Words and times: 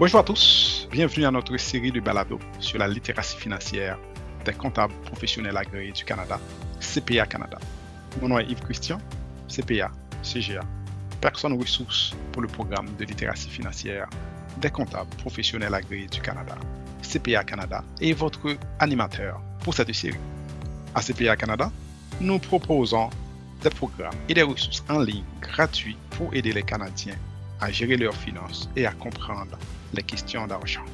Bonjour 0.00 0.20
à 0.20 0.22
tous, 0.22 0.86
bienvenue 0.92 1.26
à 1.26 1.32
notre 1.32 1.56
série 1.56 1.90
de 1.90 1.98
balado 1.98 2.38
sur 2.60 2.78
la 2.78 2.86
littératie 2.86 3.36
financière 3.36 3.98
des 4.44 4.52
comptables 4.52 4.94
professionnels 5.02 5.56
agréés 5.56 5.90
du 5.90 6.04
Canada, 6.04 6.38
CPA 6.78 7.26
Canada. 7.26 7.58
Mon 8.22 8.28
nom 8.28 8.38
est 8.38 8.48
Yves 8.48 8.60
Christian, 8.60 9.00
CPA, 9.48 9.90
CGA, 10.22 10.60
personne 11.20 11.58
ressource 11.60 12.14
pour 12.30 12.42
le 12.42 12.46
programme 12.46 12.86
de 12.96 13.04
littératie 13.04 13.50
financière 13.50 14.08
des 14.58 14.70
comptables 14.70 15.10
professionnels 15.16 15.74
agréés 15.74 16.06
du 16.06 16.20
Canada, 16.20 16.54
CPA 17.02 17.42
Canada, 17.42 17.82
et 18.00 18.12
votre 18.12 18.56
animateur 18.78 19.40
pour 19.64 19.74
cette 19.74 19.92
série. 19.92 20.20
À 20.94 21.02
CPA 21.02 21.34
Canada, 21.34 21.72
nous 22.20 22.38
proposons 22.38 23.10
des 23.64 23.70
programmes 23.70 24.14
et 24.28 24.34
des 24.34 24.44
ressources 24.44 24.84
en 24.88 25.00
ligne 25.00 25.24
gratuits 25.40 25.96
pour 26.10 26.32
aider 26.34 26.52
les 26.52 26.62
Canadiens 26.62 27.16
à 27.60 27.72
gérer 27.72 27.96
leurs 27.96 28.14
finances 28.14 28.70
et 28.76 28.86
à 28.86 28.92
comprendre 28.92 29.58
les 29.94 30.02
questions 30.02 30.46
d'argent. 30.46 30.84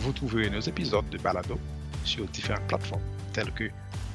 Vous 0.00 0.12
trouverez 0.12 0.50
nos 0.50 0.60
épisodes 0.60 1.08
de 1.10 1.18
balado 1.18 1.58
sur 2.04 2.26
différentes 2.26 2.66
plateformes 2.66 3.02
telles 3.32 3.52
que 3.52 3.70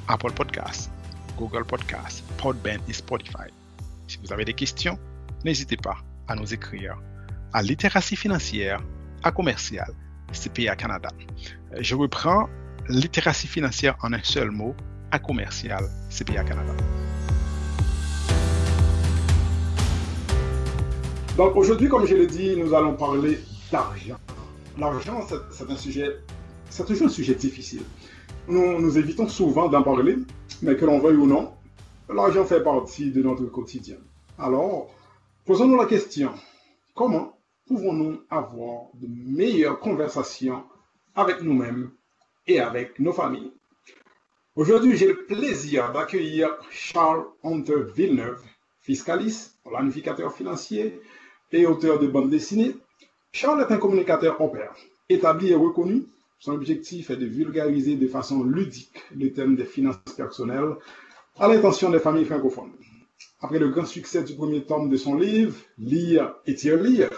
Apple 0.07 0.31
Podcasts, 0.31 0.91
Google 1.37 1.65
Podcasts, 1.65 2.23
Podbean 2.37 2.79
et 2.87 2.93
Spotify. 2.93 3.49
Si 4.07 4.17
vous 4.23 4.31
avez 4.31 4.45
des 4.45 4.53
questions, 4.53 4.97
n'hésitez 5.43 5.77
pas 5.77 5.97
à 6.27 6.35
nous 6.35 6.53
écrire 6.53 6.97
à 7.53 7.61
littératie 7.61 8.15
financière 8.15 8.81
à 9.23 9.31
commercial 9.31 9.91
CPA 10.31 10.75
Canada. 10.75 11.09
Je 11.79 11.95
reprends 11.95 12.49
littératie 12.89 13.47
financière 13.47 13.95
en 14.01 14.13
un 14.13 14.21
seul 14.23 14.51
mot 14.51 14.75
à 15.11 15.19
commercial 15.19 15.83
CPA 16.09 16.43
Canada. 16.43 16.73
Donc 21.37 21.55
aujourd'hui, 21.55 21.89
comme 21.89 22.05
je 22.05 22.15
l'ai 22.15 22.27
dit, 22.27 22.55
nous 22.55 22.73
allons 22.73 22.95
parler 22.95 23.39
d'argent. 23.71 24.17
L'argent, 24.77 25.25
c'est 25.51 25.69
un 25.69 25.75
sujet, 25.75 26.19
c'est 26.69 26.85
toujours 26.85 27.07
un 27.07 27.09
sujet 27.09 27.35
difficile. 27.35 27.83
Nous, 28.47 28.79
nous 28.79 28.97
évitons 28.97 29.27
souvent 29.27 29.69
d'en 29.69 29.83
parler, 29.83 30.17
mais 30.61 30.75
que 30.75 30.85
l'on 30.85 30.99
veuille 30.99 31.17
ou 31.17 31.27
non, 31.27 31.53
l'argent 32.13 32.45
fait 32.45 32.61
partie 32.61 33.11
de 33.11 33.23
notre 33.23 33.45
quotidien. 33.45 33.97
Alors, 34.37 34.93
posons-nous 35.45 35.77
la 35.77 35.85
question, 35.85 36.31
comment 36.93 37.39
pouvons-nous 37.67 38.21
avoir 38.29 38.89
de 38.95 39.07
meilleures 39.07 39.79
conversations 39.79 40.63
avec 41.15 41.41
nous-mêmes 41.41 41.91
et 42.47 42.59
avec 42.59 42.99
nos 42.99 43.13
familles? 43.13 43.51
Aujourd'hui, 44.55 44.95
j'ai 44.95 45.07
le 45.07 45.25
plaisir 45.25 45.91
d'accueillir 45.91 46.49
Charles 46.69 47.25
Hunter 47.43 47.83
Villeneuve, 47.95 48.41
fiscaliste, 48.79 49.59
planificateur 49.63 50.33
financier 50.33 51.01
et 51.51 51.65
auteur 51.65 51.99
de 51.99 52.07
bande 52.07 52.29
dessinée. 52.29 52.75
Charles 53.35 53.63
est 53.63 53.73
un 53.73 53.79
communicateur 53.79 54.37
pair, 54.49 54.73
établi 55.09 55.49
et 55.49 55.55
reconnu. 55.55 56.05
Son 56.39 56.53
objectif 56.53 57.09
est 57.09 57.17
de 57.17 57.25
vulgariser 57.25 57.97
de 57.97 58.07
façon 58.07 58.45
ludique 58.45 59.03
les 59.13 59.33
thèmes 59.33 59.57
des 59.57 59.65
finances 59.65 59.97
personnelles 60.15 60.77
à 61.37 61.49
l'intention 61.49 61.89
des 61.89 61.99
familles 61.99 62.23
francophones. 62.23 62.71
Après 63.41 63.59
le 63.59 63.67
grand 63.67 63.85
succès 63.85 64.23
du 64.23 64.35
premier 64.35 64.63
tome 64.63 64.89
de 64.89 64.95
son 64.95 65.15
livre, 65.15 65.53
Lire 65.77 66.33
et 66.45 66.55
tirer 66.55 66.81
lire, 66.81 67.09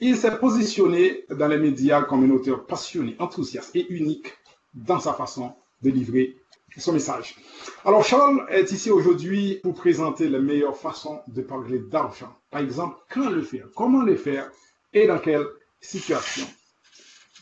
il 0.00 0.16
s'est 0.16 0.36
positionné 0.38 1.24
dans 1.30 1.46
les 1.46 1.58
médias 1.58 2.02
comme 2.02 2.24
un 2.24 2.34
auteur 2.34 2.66
passionné, 2.66 3.14
enthousiaste 3.20 3.76
et 3.76 3.86
unique 3.88 4.34
dans 4.74 4.98
sa 4.98 5.12
façon 5.12 5.52
de 5.82 5.90
livrer 5.90 6.36
son 6.78 6.92
message. 6.92 7.36
Alors 7.84 8.04
Charles 8.04 8.44
est 8.50 8.72
ici 8.72 8.90
aujourd'hui 8.90 9.60
pour 9.62 9.74
présenter 9.74 10.28
les 10.28 10.40
meilleures 10.40 10.76
façons 10.76 11.20
de 11.28 11.42
parler 11.42 11.78
d'argent. 11.78 12.36
Par 12.50 12.60
exemple, 12.60 12.96
quand 13.08 13.30
le 13.30 13.42
faire, 13.42 13.68
comment 13.76 14.02
le 14.02 14.16
faire 14.16 14.50
et 14.96 15.06
dans 15.06 15.18
quelle 15.18 15.46
situation. 15.78 16.46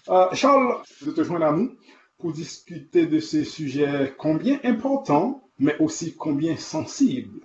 Euh, 0.08 0.26
Charles, 0.32 0.82
je 1.00 1.10
te 1.10 1.22
joindre 1.22 1.46
à 1.46 1.52
nous 1.52 1.76
pour 2.18 2.32
discuter 2.32 3.06
de 3.06 3.20
ces 3.20 3.44
sujets 3.44 4.12
combien 4.18 4.58
importants, 4.64 5.48
mais 5.60 5.76
aussi 5.78 6.16
combien 6.16 6.56
sensibles. 6.56 7.40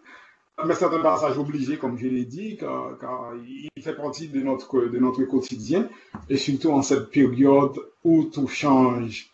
Mais 0.65 0.73
c'est 0.73 0.85
un 0.85 1.01
passage 1.01 1.37
obligé, 1.37 1.77
comme 1.77 1.97
je 1.97 2.07
l'ai 2.07 2.25
dit, 2.25 2.57
car, 2.57 2.97
il 3.47 3.83
fait 3.83 3.95
partie 3.95 4.27
de 4.27 4.41
notre, 4.41 4.81
de 4.81 4.97
notre 4.97 5.23
quotidien, 5.23 5.87
et 6.27 6.37
surtout 6.37 6.71
en 6.71 6.81
cette 6.81 7.11
période 7.11 7.79
où 8.03 8.25
tout 8.25 8.47
change. 8.47 9.29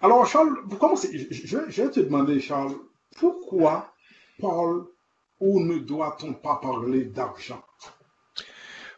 Alors, 0.00 0.24
Charles, 0.26 0.56
pour 0.68 0.78
commencer, 0.78 1.28
je, 1.30 1.58
je 1.68 1.82
vais 1.82 1.90
te 1.90 2.00
demander, 2.00 2.40
Charles, 2.40 2.76
pourquoi 3.18 3.92
parle 4.40 4.86
ou 5.40 5.60
ne 5.60 5.78
doit-on 5.78 6.32
pas 6.32 6.60
parler 6.62 7.04
d'argent? 7.06 7.62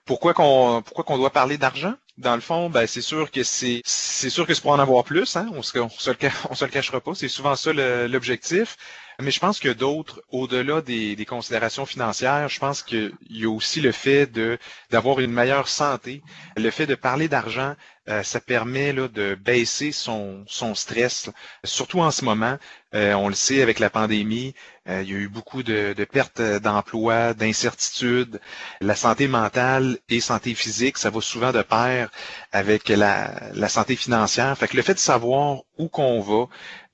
Pourquoi 0.05 0.35
qu'on 0.35 0.83
pourquoi 0.83 1.05
qu'on 1.05 1.17
doit 1.17 1.31
parler 1.31 1.57
d'argent? 1.59 1.95
Dans 2.19 2.35
le 2.35 2.41
fond, 2.41 2.71
ben, 2.71 2.87
c'est 2.87 3.01
sûr 3.01 3.31
que 3.31 3.43
c'est 3.43 3.81
c'est 3.85 4.31
sûr 4.31 4.47
que 4.47 4.55
c'est 4.55 4.61
pour 4.61 4.71
en 4.73 4.79
avoir 4.79 5.03
plus, 5.05 5.37
hein? 5.37 5.49
On 5.53 5.63
se, 5.63 5.79
on 5.79 5.85
le, 5.89 6.15
on 6.51 6.55
se 6.55 6.65
le 6.65 6.71
cachera 6.71 7.01
pas. 7.01 7.15
C'est 7.15 7.29
souvent 7.29 7.57
ça 7.57 7.73
l'objectif. 7.73 8.77
Mais 9.21 9.31
je 9.31 9.39
pense 9.41 9.61
que 9.61 9.69
d'autres, 9.69 10.23
au-delà 10.31 10.81
des, 10.81 11.15
des, 11.17 11.25
considérations 11.25 11.87
financières, 11.87 12.49
je 12.49 12.59
pense 12.59 12.83
qu'il 12.83 13.13
y 13.31 13.45
a 13.45 13.51
aussi 13.51 13.81
le 13.81 13.93
fait 13.93 14.27
d'avoir 14.91 15.21
une 15.21 15.31
meilleure 15.33 15.69
santé. 15.69 16.23
Le 16.57 16.71
fait 16.71 16.87
de 16.87 16.95
parler 16.97 17.29
d'argent, 17.29 17.75
euh, 18.09 18.23
ça 18.23 18.39
permet 18.41 18.93
là, 18.93 19.09
de 19.09 19.35
baisser 19.35 19.91
son, 19.91 20.45
son 20.47 20.75
stress, 20.75 21.31
surtout 21.65 22.01
en 22.01 22.11
ce 22.11 22.25
moment. 22.25 22.59
Euh, 22.95 23.15
on 23.15 23.29
le 23.29 23.35
sait 23.35 23.63
avec 23.63 23.79
la 23.79 23.89
pandémie, 23.89 24.55
euh, 24.89 25.03
il 25.03 25.11
y 25.11 25.15
a 25.15 25.17
eu 25.17 25.29
beaucoup 25.29 25.63
de, 25.63 25.95
de 25.97 26.05
pertes 26.05 26.43
d'emplois, 26.43 27.33
d'incertitudes. 27.33 28.41
La 28.83 28.95
santé 28.95 29.27
mentale 29.27 29.99
et 30.11 30.21
santé 30.21 30.55
physique, 30.55 30.99
ça 30.99 31.09
va 31.09 31.21
souvent 31.23 31.53
de 31.53 31.63
pair 31.63 32.11
avec 32.53 32.89
la, 32.91 33.33
la 33.55 33.69
santé 33.71 33.97
financière. 33.97 34.57
Fait 34.59 34.69
que 34.69 34.77
le 34.77 34.83
fait 34.83 34.95
de 34.95 34.99
savoir 34.99 35.63
où 35.79 35.89
qu'on 35.89 36.21
va, 36.21 36.47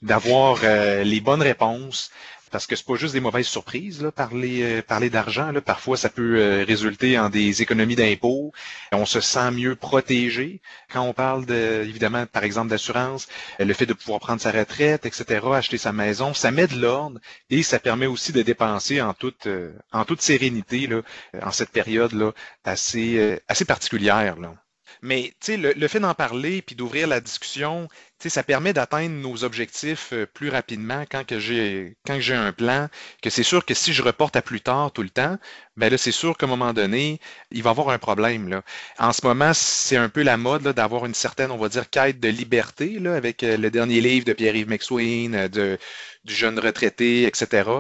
d'avoir 0.03 0.61
euh, 0.65 1.05
les 1.05 1.21
bonnes 1.21 1.43
réponses, 1.43 2.11
parce 2.51 2.67
que 2.67 2.75
c'est 2.75 2.87
pas 2.87 2.97
juste 2.97 3.13
des 3.15 3.21
mauvaises 3.21 3.47
surprises, 3.47 4.03
là, 4.03 4.11
parler, 4.11 4.63
euh, 4.63 4.83
parler 4.83 5.09
d'argent. 5.09 5.53
Parfois, 5.65 5.97
ça 5.97 6.09
peut 6.09 6.39
euh, 6.39 6.65
résulter 6.65 7.19
en 7.19 7.29
des 7.29 7.63
économies 7.63 7.95
d'impôts. 7.95 8.53
On 8.93 9.07
se 9.07 9.21
sent 9.21 9.53
mieux 9.53 9.77
protégé 9.77 10.61
quand 10.91 11.03
on 11.03 11.13
parle 11.13 11.47
de, 11.47 11.85
évidemment, 11.85 12.27
par 12.27 12.43
exemple, 12.43 12.69
d'assurance, 12.69 13.29
le 13.61 13.73
fait 13.73 13.87
de 13.87 13.93
pouvoir 13.93 14.21
prendre 14.21 14.41
sa 14.41 14.51
retraite, 14.51 15.07
etc., 15.07 15.47
acheter 15.55 15.79
sa 15.79 15.93
maison, 15.93 16.35
ça 16.35 16.51
met 16.51 16.67
de 16.67 16.81
l'ordre 16.81 17.21
et 17.51 17.63
ça 17.63 17.79
permet 17.79 18.07
aussi 18.07 18.33
de 18.33 18.43
dépenser 18.43 19.01
en 19.01 19.15
toute, 19.15 19.47
en 19.93 20.05
toute 20.05 20.23
sérénité 20.23 20.87
là, 20.87 21.03
en 21.43 21.53
cette 21.53 21.71
période 21.71 22.13
là 22.13 22.33
assez, 22.65 23.39
assez 23.49 23.65
particulière. 23.65 24.37
Là. 24.41 24.55
Mais 25.03 25.35
le, 25.49 25.73
le 25.73 25.89
fait 25.89 26.01
d'en 26.01 26.15
parler 26.15 26.63
puis 26.63 26.77
d'ouvrir 26.77 27.09
la 27.09 27.21
discussion, 27.21 27.89
ça 28.29 28.43
permet 28.43 28.73
d'atteindre 28.73 29.15
nos 29.15 29.45
objectifs 29.45 30.13
euh, 30.13 30.27
plus 30.27 30.51
rapidement 30.51 31.05
quand 31.11 31.25
que 31.25 31.39
j'ai 31.41 31.97
j'ai 32.19 32.35
un 32.35 32.53
plan, 32.53 32.89
que 33.23 33.31
c'est 33.31 33.43
sûr 33.43 33.65
que 33.65 33.73
si 33.73 33.93
je 33.93 34.03
reporte 34.03 34.37
à 34.37 34.43
plus 34.43 34.61
tard 34.61 34.93
tout 34.93 35.03
le 35.03 35.09
temps, 35.11 35.39
ben 35.77 35.91
là, 35.91 35.97
c'est 35.97 36.13
sûr 36.13 36.37
qu'à 36.37 36.47
un 36.47 36.49
moment 36.49 36.75
donné, 36.75 37.21
il 37.51 37.63
va 37.63 37.71
y 37.71 37.73
avoir 37.73 37.89
un 37.91 37.99
problème. 37.99 38.49
Là. 38.49 38.63
En 38.99 39.13
ce 39.13 39.25
moment, 39.25 39.53
c'est 39.55 39.97
un 39.97 40.09
peu 40.11 40.23
la 40.23 40.37
mode 40.37 40.65
d'avoir 40.69 41.07
une 41.07 41.15
certaine, 41.15 41.51
on 41.51 41.57
va 41.57 41.69
dire, 41.69 41.89
quête 41.89 42.21
de 42.21 42.29
liberté 42.29 42.99
là, 42.99 43.15
avec 43.17 43.43
euh, 43.43 43.57
le 43.57 43.71
dernier 43.71 44.01
livre 44.01 44.27
de 44.27 44.33
Pierre-Yves 44.35 44.69
McSween, 44.69 45.35
euh, 45.35 45.49
de, 45.49 45.79
du 46.25 46.35
jeune 46.35 46.59
retraité, 46.59 47.25
etc. 47.27 47.71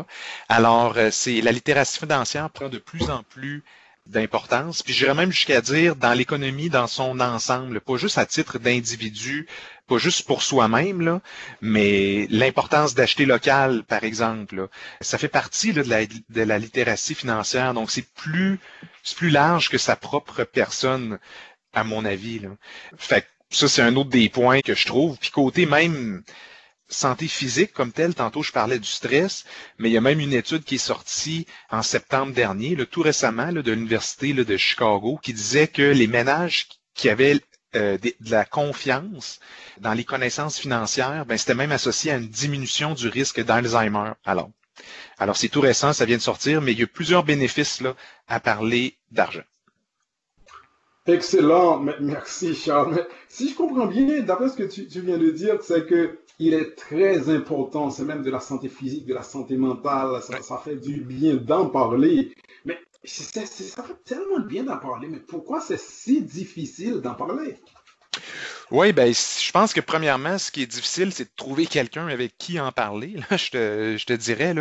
Alors, 0.48 0.97
c'est 1.10 1.41
la 1.42 1.52
littératie 1.52 1.98
financière 1.98 2.48
prend 2.50 2.69
de 2.69 2.78
plus 2.78 3.10
en 3.10 3.22
plus 3.25 3.62
d'importance. 4.10 4.82
Puis 4.82 4.93
j'irais 4.93 5.15
même 5.15 5.32
jusqu'à 5.32 5.60
dire 5.60 5.97
dans 5.97 6.12
l'économie 6.12 6.69
dans 6.69 6.87
son 6.87 7.21
ensemble, 7.21 7.81
pas 7.81 7.97
juste 7.97 8.19
à 8.19 8.26
titre 8.26 8.59
d'individu, 8.59 9.47
pas 9.87 9.98
juste 9.98 10.26
pour 10.26 10.43
soi-même, 10.43 11.21
mais 11.60 12.26
l'importance 12.31 12.94
d'acheter 12.94 13.26
local, 13.26 13.82
par 13.84 14.05
exemple. 14.05 14.69
Ça 15.00 15.19
fait 15.19 15.29
partie 15.29 15.73
là, 15.73 15.82
de, 15.82 16.43
la, 16.43 16.58
littératie 16.58 17.14
financière. 17.14 17.75
Donc 17.75 17.90
c'est 17.90 18.06
plus 18.14 18.58
plus 19.17 19.31
large 19.31 19.70
que 19.70 19.79
sa 19.79 19.96
propre 19.96 20.44
personne, 20.44 21.19
à 21.73 21.84
mon 21.84 22.05
avis. 22.05 22.38
Là. 22.38 22.50
Fait 22.99 23.26
ça, 23.50 23.69
c'est 23.69 23.82
un 23.82 23.96
autre 23.96 24.11
des 24.11 24.29
points 24.29 24.61
que 24.61 24.75
je 24.75 24.87
trouve. 24.87 25.19
Puis 25.19 25.31
côté 25.31 25.67
même 25.67 26.23
santé 26.90 27.28
physique 27.28 27.72
comme 27.72 27.92
telle. 27.92 28.14
Tantôt, 28.14 28.42
je 28.42 28.52
parlais 28.52 28.78
du 28.78 28.88
stress, 28.88 29.44
mais 29.78 29.88
il 29.88 29.92
y 29.92 29.96
a 29.96 30.00
même 30.00 30.20
une 30.20 30.32
étude 30.32 30.64
qui 30.64 30.75
est 30.76 30.78
sortie 30.78 31.46
en 31.70 31.82
septembre 31.82 32.32
dernier, 32.32 32.76
là, 32.76 32.87
tout 32.87 33.02
récemment, 33.02 33.52
de 33.52 33.72
l'Université 33.72 34.32
de 34.32 34.56
Chicago, 34.56 35.19
qui 35.22 35.32
disait 35.32 35.69
que 35.69 35.82
les 35.82 36.06
ménages 36.06 36.69
qui 36.94 37.08
avaient 37.08 37.40
euh, 37.76 37.98
de, 37.98 38.12
la 38.28 38.44
confiance 38.44 39.38
dans 39.78 39.94
les 39.94 40.04
connaissances 40.04 40.58
financières, 40.58 41.25
ben, 41.25 41.38
c'était 41.38 41.54
même 41.54 41.72
associé 41.72 42.10
à 42.10 42.16
une 42.16 42.26
diminution 42.26 42.94
du 42.94 43.08
risque 43.08 43.40
d'Alzheimer. 43.40 44.12
Alors, 44.25 44.50
alors 45.19 45.36
c'est 45.36 45.48
tout 45.48 45.60
récent, 45.60 45.93
ça 45.93 46.04
vient 46.04 46.16
de 46.16 46.22
sortir, 46.22 46.60
mais 46.60 46.72
il 46.72 46.81
y 46.81 46.82
a 46.82 46.88
plusieurs 46.88 47.22
bénéfices 47.22 47.82
à 48.26 48.40
parler 48.40 48.96
d'argent. 49.12 49.44
Excellent, 51.06 51.81
merci 52.00 52.54
Charles. 52.54 53.06
Si 53.28 53.50
je 53.50 53.54
comprends 53.54 53.86
bien, 53.86 54.20
d'après 54.20 54.48
ce 54.48 54.56
que 54.56 54.64
tu 54.64 55.00
viens 55.00 55.19
de 55.19 55.31
dire, 55.31 55.58
c'est 55.62 55.86
que 55.86 56.19
il 56.40 56.54
est 56.54 56.75
très 56.75 57.28
important, 57.28 57.90
c'est 57.90 58.04
même 58.04 58.22
de 58.22 58.31
la 58.31 58.40
santé 58.40 58.70
physique, 58.70 59.04
de 59.06 59.12
la 59.12 59.22
santé 59.22 59.58
mentale, 59.58 60.22
ça, 60.22 60.56
fait 60.56 60.76
du 60.76 61.02
bien 61.02 61.37
d'en 61.37 61.69
parler. 61.69 62.32
Mais 62.64 62.78
ça 63.04 63.42
fait 63.42 64.02
tellement 64.04 64.40
bien 64.40 64.64
d'en 64.64 64.78
parler, 64.78 65.06
mais 65.08 65.20
pourquoi 65.20 65.60
c'est 65.60 65.78
si 65.78 66.22
difficile 66.22 67.02
d'en 67.02 67.14
parler? 67.14 67.56
Oui, 68.70 68.93
ben, 68.93 69.12
je 69.12 69.50
pense 69.50 69.72
que 69.72 69.81
premièrement, 69.81 70.38
ce 70.38 70.52
qui 70.52 70.62
est 70.62 70.67
difficile, 70.67 71.12
c'est 71.12 71.25
de 71.25 71.31
trouver 71.34 71.67
quelqu'un 71.67 72.06
avec 72.06 72.38
qui 72.38 72.61
en 72.61 72.70
parler, 72.70 73.17
là, 73.28 73.37
je 73.37 73.50
te, 73.50 73.96
je 73.99 74.06
te 74.06 74.12
dirais. 74.12 74.55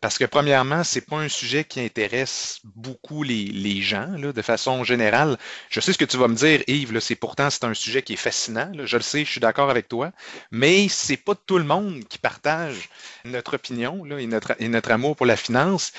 Parce 0.00 0.16
que 0.16 0.24
premièrement, 0.24 0.82
c'est 0.82 1.02
pas 1.02 1.18
un 1.18 1.28
sujet 1.28 1.64
qui 1.64 1.80
intéresse 1.80 2.60
beaucoup 2.64 3.22
les, 3.22 3.82
gens, 3.82 4.08
de 4.08 4.42
façon 4.42 4.82
générale. 4.82 5.38
Je 5.68 5.80
sais 5.80 5.92
ce 5.92 5.98
que 5.98 6.06
tu 6.06 6.16
vas 6.16 6.28
me 6.28 6.34
dire, 6.34 6.62
Yves, 6.68 6.98
c'est 7.00 7.16
pourtant, 7.16 7.50
c'est 7.50 7.64
un 7.64 7.74
sujet 7.74 8.02
qui 8.02 8.14
est 8.14 8.16
fascinant, 8.16 8.72
je 8.84 8.96
le 8.96 9.02
sais, 9.02 9.26
je 9.26 9.30
suis 9.30 9.40
d'accord 9.40 9.68
avec 9.68 9.88
toi, 9.88 10.10
mais 10.50 10.88
c'est 10.88 11.18
pas 11.18 11.34
tout 11.34 11.58
le 11.58 11.64
monde 11.64 12.02
qui 12.08 12.18
partage 12.18 12.88
notre 13.26 13.54
opinion, 13.54 14.06
et 14.18 14.26
notre, 14.26 14.90
amour 14.90 15.16
pour 15.16 15.26
la 15.26 15.36
finance. 15.36 15.92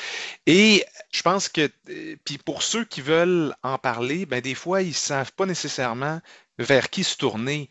Et 0.47 0.83
je 1.11 1.21
pense 1.21 1.47
que, 1.47 1.69
euh, 1.89 2.15
puis 2.25 2.39
pour 2.39 2.63
ceux 2.63 2.85
qui 2.85 3.01
veulent 3.01 3.53
en 3.61 3.77
parler, 3.77 4.25
ben, 4.25 4.41
des 4.41 4.55
fois, 4.55 4.81
ils 4.81 4.95
savent 4.95 5.31
pas 5.33 5.45
nécessairement 5.45 6.19
vers 6.61 6.89
qui 6.89 7.03
se 7.03 7.17
tourner. 7.17 7.69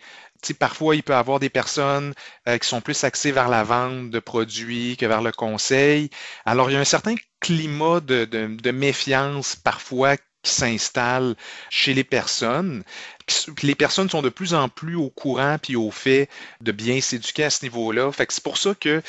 parfois, 0.59 0.97
il 0.97 1.03
peut 1.03 1.13
y 1.13 1.17
avoir 1.17 1.41
des 1.41 1.51
personnes 1.51 2.15
euh, 2.49 2.59
qui 2.59 2.69
sont 2.69 2.81
plus 2.81 3.05
axées 3.05 3.33
vers 3.33 3.49
la 3.49 3.65
vente 3.65 4.11
de 4.11 4.19
produits 4.21 4.97
que 4.97 5.07
vers 5.07 5.23
le 5.23 5.33
conseil. 5.33 6.11
Alors, 6.45 6.71
il 6.71 6.75
y 6.75 6.77
a 6.77 6.81
un 6.81 6.85
certain 6.85 7.15
climat 7.41 8.01
de, 8.01 8.71
méfiance 8.71 9.57
parfois 9.57 10.17
qui 10.17 10.53
s'installe 10.53 11.37
chez 11.69 11.93
les 11.93 12.05
personnes. 12.05 12.83
Les 13.63 13.75
personnes 13.75 14.09
sont 14.09 14.23
de 14.23 14.31
plus 14.31 14.55
en 14.55 14.69
plus 14.69 14.97
au 14.97 15.11
courant 15.11 15.59
puis 15.63 15.77
au 15.77 15.91
fait 15.91 16.29
de 16.63 16.73
bien 16.73 17.01
s'éduquer 17.01 17.45
à 17.45 17.51
ce 17.51 17.65
niveau-là. 17.65 18.11
C'est 18.17 18.43
pour 18.43 18.57
ça 18.57 18.75
que 18.75 19.03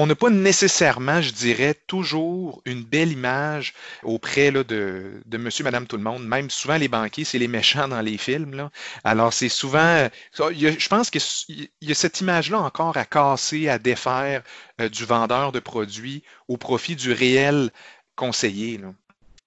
on 0.00 0.06
n'a 0.06 0.14
pas 0.14 0.30
nécessairement, 0.30 1.20
je 1.20 1.32
dirais, 1.32 1.74
toujours 1.88 2.62
une 2.64 2.84
belle 2.84 3.10
image 3.10 3.74
auprès 4.04 4.52
de, 4.52 5.20
de 5.26 5.38
monsieur, 5.38 5.64
madame, 5.64 5.88
tout 5.88 5.96
le 5.96 6.04
monde. 6.04 6.24
Même 6.24 6.50
souvent, 6.50 6.76
les 6.76 6.86
banquiers, 6.86 7.24
c'est 7.24 7.40
les 7.40 7.48
méchants 7.48 7.88
dans 7.88 8.00
les 8.00 8.16
films. 8.16 8.70
Alors, 9.02 9.32
c'est 9.32 9.48
souvent. 9.48 10.08
je 10.32 10.88
pense 10.88 11.10
qu'il 11.10 11.68
y 11.80 11.90
a 11.90 11.94
cette 11.96 12.20
image-là 12.20 12.60
encore 12.60 12.96
à 12.96 13.04
casser, 13.04 13.68
à 13.68 13.80
défaire 13.80 14.44
euh, 14.80 14.88
du 14.88 15.04
vendeur 15.04 15.50
de 15.50 15.58
produits 15.58 16.22
au 16.46 16.56
profit 16.56 16.94
du 16.94 17.10
réel 17.10 17.72
conseiller, 18.14 18.80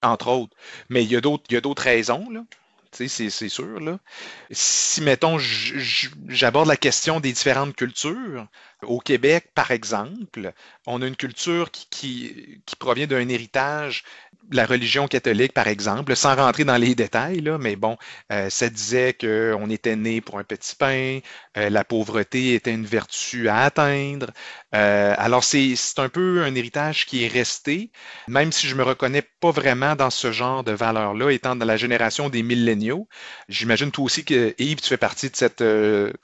entre 0.02 0.28
autres. 0.28 0.54
Mais 0.90 1.02
il 1.02 1.10
y 1.10 1.16
a 1.16 1.22
d'autres 1.22 1.82
raisons. 1.82 2.26
C'est 2.92 3.48
sûr. 3.48 3.80
Là. 3.80 3.98
Si, 4.50 5.00
mettons, 5.00 5.38
j'aborde 5.38 6.68
la 6.68 6.76
question 6.76 7.20
des 7.20 7.32
différentes 7.32 7.74
cultures, 7.74 8.46
au 8.82 8.98
Québec, 8.98 9.50
par 9.54 9.70
exemple, 9.70 10.52
on 10.86 11.02
a 11.02 11.06
une 11.06 11.16
culture 11.16 11.70
qui, 11.70 12.60
provient 12.78 13.06
d'un 13.06 13.28
héritage 13.28 14.04
la 14.50 14.66
religion 14.66 15.08
catholique, 15.08 15.52
par 15.52 15.68
exemple, 15.68 16.14
sans 16.16 16.34
rentrer 16.34 16.64
dans 16.64 16.76
les 16.76 16.94
détails, 16.94 17.40
là, 17.40 17.58
mais 17.58 17.76
bon, 17.76 17.96
euh, 18.32 18.50
ça 18.50 18.68
disait 18.68 19.14
qu'on 19.14 19.70
était 19.70 19.96
né 19.96 20.20
pour 20.20 20.38
un 20.38 20.44
petit 20.44 20.74
pain, 20.76 21.20
euh, 21.56 21.70
la 21.70 21.84
pauvreté 21.84 22.54
était 22.54 22.72
une 22.72 22.84
vertu 22.84 23.48
à 23.48 23.60
atteindre. 23.64 24.30
Euh, 24.74 25.14
alors, 25.18 25.44
c'est 25.44 25.74
un 25.98 26.08
peu 26.08 26.42
un 26.42 26.54
héritage 26.54 27.06
qui 27.06 27.24
est 27.24 27.28
resté, 27.28 27.90
même 28.28 28.52
si 28.52 28.66
je 28.68 28.74
me 28.74 28.82
reconnais 28.82 29.22
pas 29.40 29.50
vraiment 29.50 29.96
dans 29.96 30.10
ce 30.10 30.32
genre 30.32 30.64
de 30.64 30.72
valeurs-là, 30.72 31.30
étant 31.30 31.56
dans 31.56 31.66
la 31.66 31.76
génération 31.76 32.28
des 32.28 32.42
milléniaux. 32.42 33.08
J'imagine 33.48 33.90
toi 33.90 34.04
aussi 34.04 34.24
que, 34.24 34.54
Yves, 34.58 34.80
tu 34.80 34.88
fais 34.88 34.96
partie 34.96 35.30
de 35.30 35.36
cette 35.36 35.62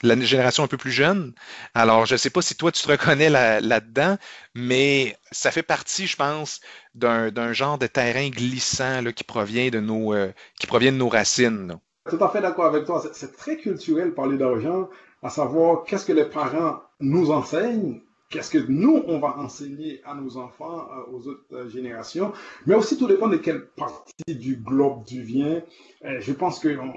la 0.03 0.21
génération 0.21 0.65
un 0.65 0.69
peu 0.69 0.77
plus 0.77 0.93
jeune. 0.93 1.35
Alors, 1.75 2.07
je 2.07 2.17
sais 2.17 2.31
pas 2.31 2.43
si 2.43 2.55
toi, 2.57 2.73
tu 2.73 2.83
te 2.83 2.89
reconnais 2.89 3.31
là-dedans, 3.31 4.17
mais 4.55 5.17
ça 5.33 5.51
fait 5.51 5.63
partie, 5.63 6.07
je 6.07 6.17
pense, 6.17 6.61
d'un 6.95 7.53
genre 7.53 7.79
de 7.79 7.87
terrain 7.87 8.29
glissant 8.29 9.03
là, 9.03 9.13
qui, 9.13 9.25
provient 9.25 9.71
de 9.71 9.81
nos, 9.81 10.15
euh, 10.15 10.33
qui 10.59 10.67
provient 10.67 10.93
de 10.93 10.97
nos 10.97 11.09
racines. 11.09 11.79
Tout 12.09 12.23
à 12.23 12.29
fait 12.31 12.41
d'accord 12.41 12.67
avec 12.67 12.85
toi. 12.85 13.03
C'est 13.13 13.37
très 13.37 13.57
culturel 13.57 14.15
parler 14.15 14.39
d'argent, 14.39 14.89
à 15.23 15.31
savoir 15.31 15.85
qu'est-ce 15.85 16.07
que 16.07 16.13
les 16.13 16.25
parents 16.25 16.81
nous 17.01 17.31
enseignent, 17.31 18.01
qu'est-ce 18.31 18.51
que 18.51 18.59
nous, 18.59 19.03
on 19.07 19.19
va 19.19 19.37
enseigner 19.39 20.01
à 20.05 20.15
nos 20.15 20.39
enfants, 20.39 20.89
euh, 20.91 21.13
aux 21.13 21.29
autres 21.29 21.45
euh, 21.53 21.69
générations, 21.69 22.33
mais 22.67 22.75
aussi 22.75 22.97
tout 22.97 23.07
dépend 23.07 23.29
de 23.29 23.37
quelle 23.37 23.67
partie 23.67 24.35
du 24.35 24.57
globe 24.57 25.05
tu 25.07 25.21
viens. 25.21 25.63
je 26.03 26.33
pense 26.33 26.61
qu'on 26.61 26.93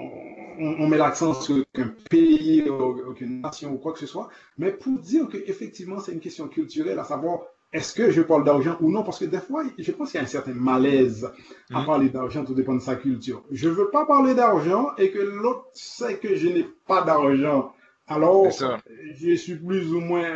on, 0.58 0.88
met 0.88 0.96
l'accent 0.96 1.34
sur 1.34 1.64
qu'un 1.74 1.92
pays, 2.10 2.68
aucune 2.68 3.42
nation 3.42 3.72
ou 3.72 3.78
quoi 3.78 3.92
que 3.92 3.98
ce 3.98 4.06
soit, 4.06 4.28
mais 4.56 4.72
pour 4.72 4.98
dire 4.98 5.28
qu'effectivement, 5.30 6.00
c'est 6.00 6.12
une 6.12 6.20
question 6.20 6.48
culturelle, 6.48 6.98
à 6.98 7.04
savoir 7.04 7.40
est-ce 7.72 7.94
que 7.94 8.10
je 8.10 8.20
parle 8.20 8.44
d'argent 8.44 8.76
ou 8.80 8.90
non? 8.90 9.02
Parce 9.02 9.18
que 9.18 9.24
des 9.24 9.40
fois, 9.40 9.64
je 9.78 9.92
pense 9.92 10.10
qu'il 10.10 10.18
y 10.18 10.20
a 10.20 10.24
un 10.24 10.28
certain 10.28 10.52
malaise 10.52 11.30
à 11.72 11.82
mm. 11.82 11.86
parler 11.86 12.08
d'argent, 12.10 12.44
tout 12.44 12.54
dépend 12.54 12.74
de 12.74 12.80
sa 12.80 12.96
culture. 12.96 13.42
Je 13.50 13.68
ne 13.68 13.74
veux 13.74 13.90
pas 13.90 14.04
parler 14.04 14.34
d'argent 14.34 14.90
et 14.98 15.10
que 15.10 15.18
l'autre 15.18 15.66
sait 15.72 16.18
que 16.18 16.34
je 16.36 16.48
n'ai 16.48 16.66
pas 16.86 17.02
d'argent. 17.02 17.72
Alors, 18.06 18.48
je 18.50 19.34
suis 19.36 19.56
plus 19.56 19.94
ou 19.94 20.00
moins 20.00 20.28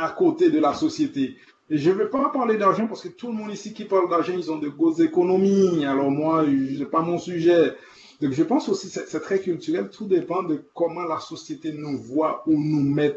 à 0.00 0.08
côté 0.10 0.50
de 0.50 0.58
la 0.58 0.72
société. 0.72 1.36
je 1.68 1.90
ne 1.90 1.94
veux 1.94 2.08
pas 2.08 2.30
parler 2.30 2.56
d'argent 2.56 2.86
parce 2.86 3.02
que 3.02 3.08
tout 3.08 3.26
le 3.26 3.34
monde 3.34 3.52
ici 3.52 3.74
qui 3.74 3.84
parle 3.84 4.08
d'argent, 4.08 4.32
ils 4.34 4.50
ont 4.50 4.58
de 4.58 4.68
grosses 4.68 5.00
économies. 5.00 5.84
Alors 5.84 6.10
moi, 6.10 6.44
ce 6.44 6.78
n'est 6.78 6.86
pas 6.86 7.02
mon 7.02 7.18
sujet. 7.18 7.74
Donc 8.20 8.32
je 8.32 8.42
pense 8.42 8.68
aussi 8.68 8.90
que 8.90 9.00
c'est 9.06 9.20
très 9.20 9.40
culturel. 9.40 9.90
Tout 9.90 10.06
dépend 10.06 10.42
de 10.42 10.64
comment 10.74 11.04
la 11.04 11.20
société 11.20 11.72
nous 11.72 11.98
voit 11.98 12.42
ou 12.46 12.52
nous 12.52 12.82
met 12.82 13.14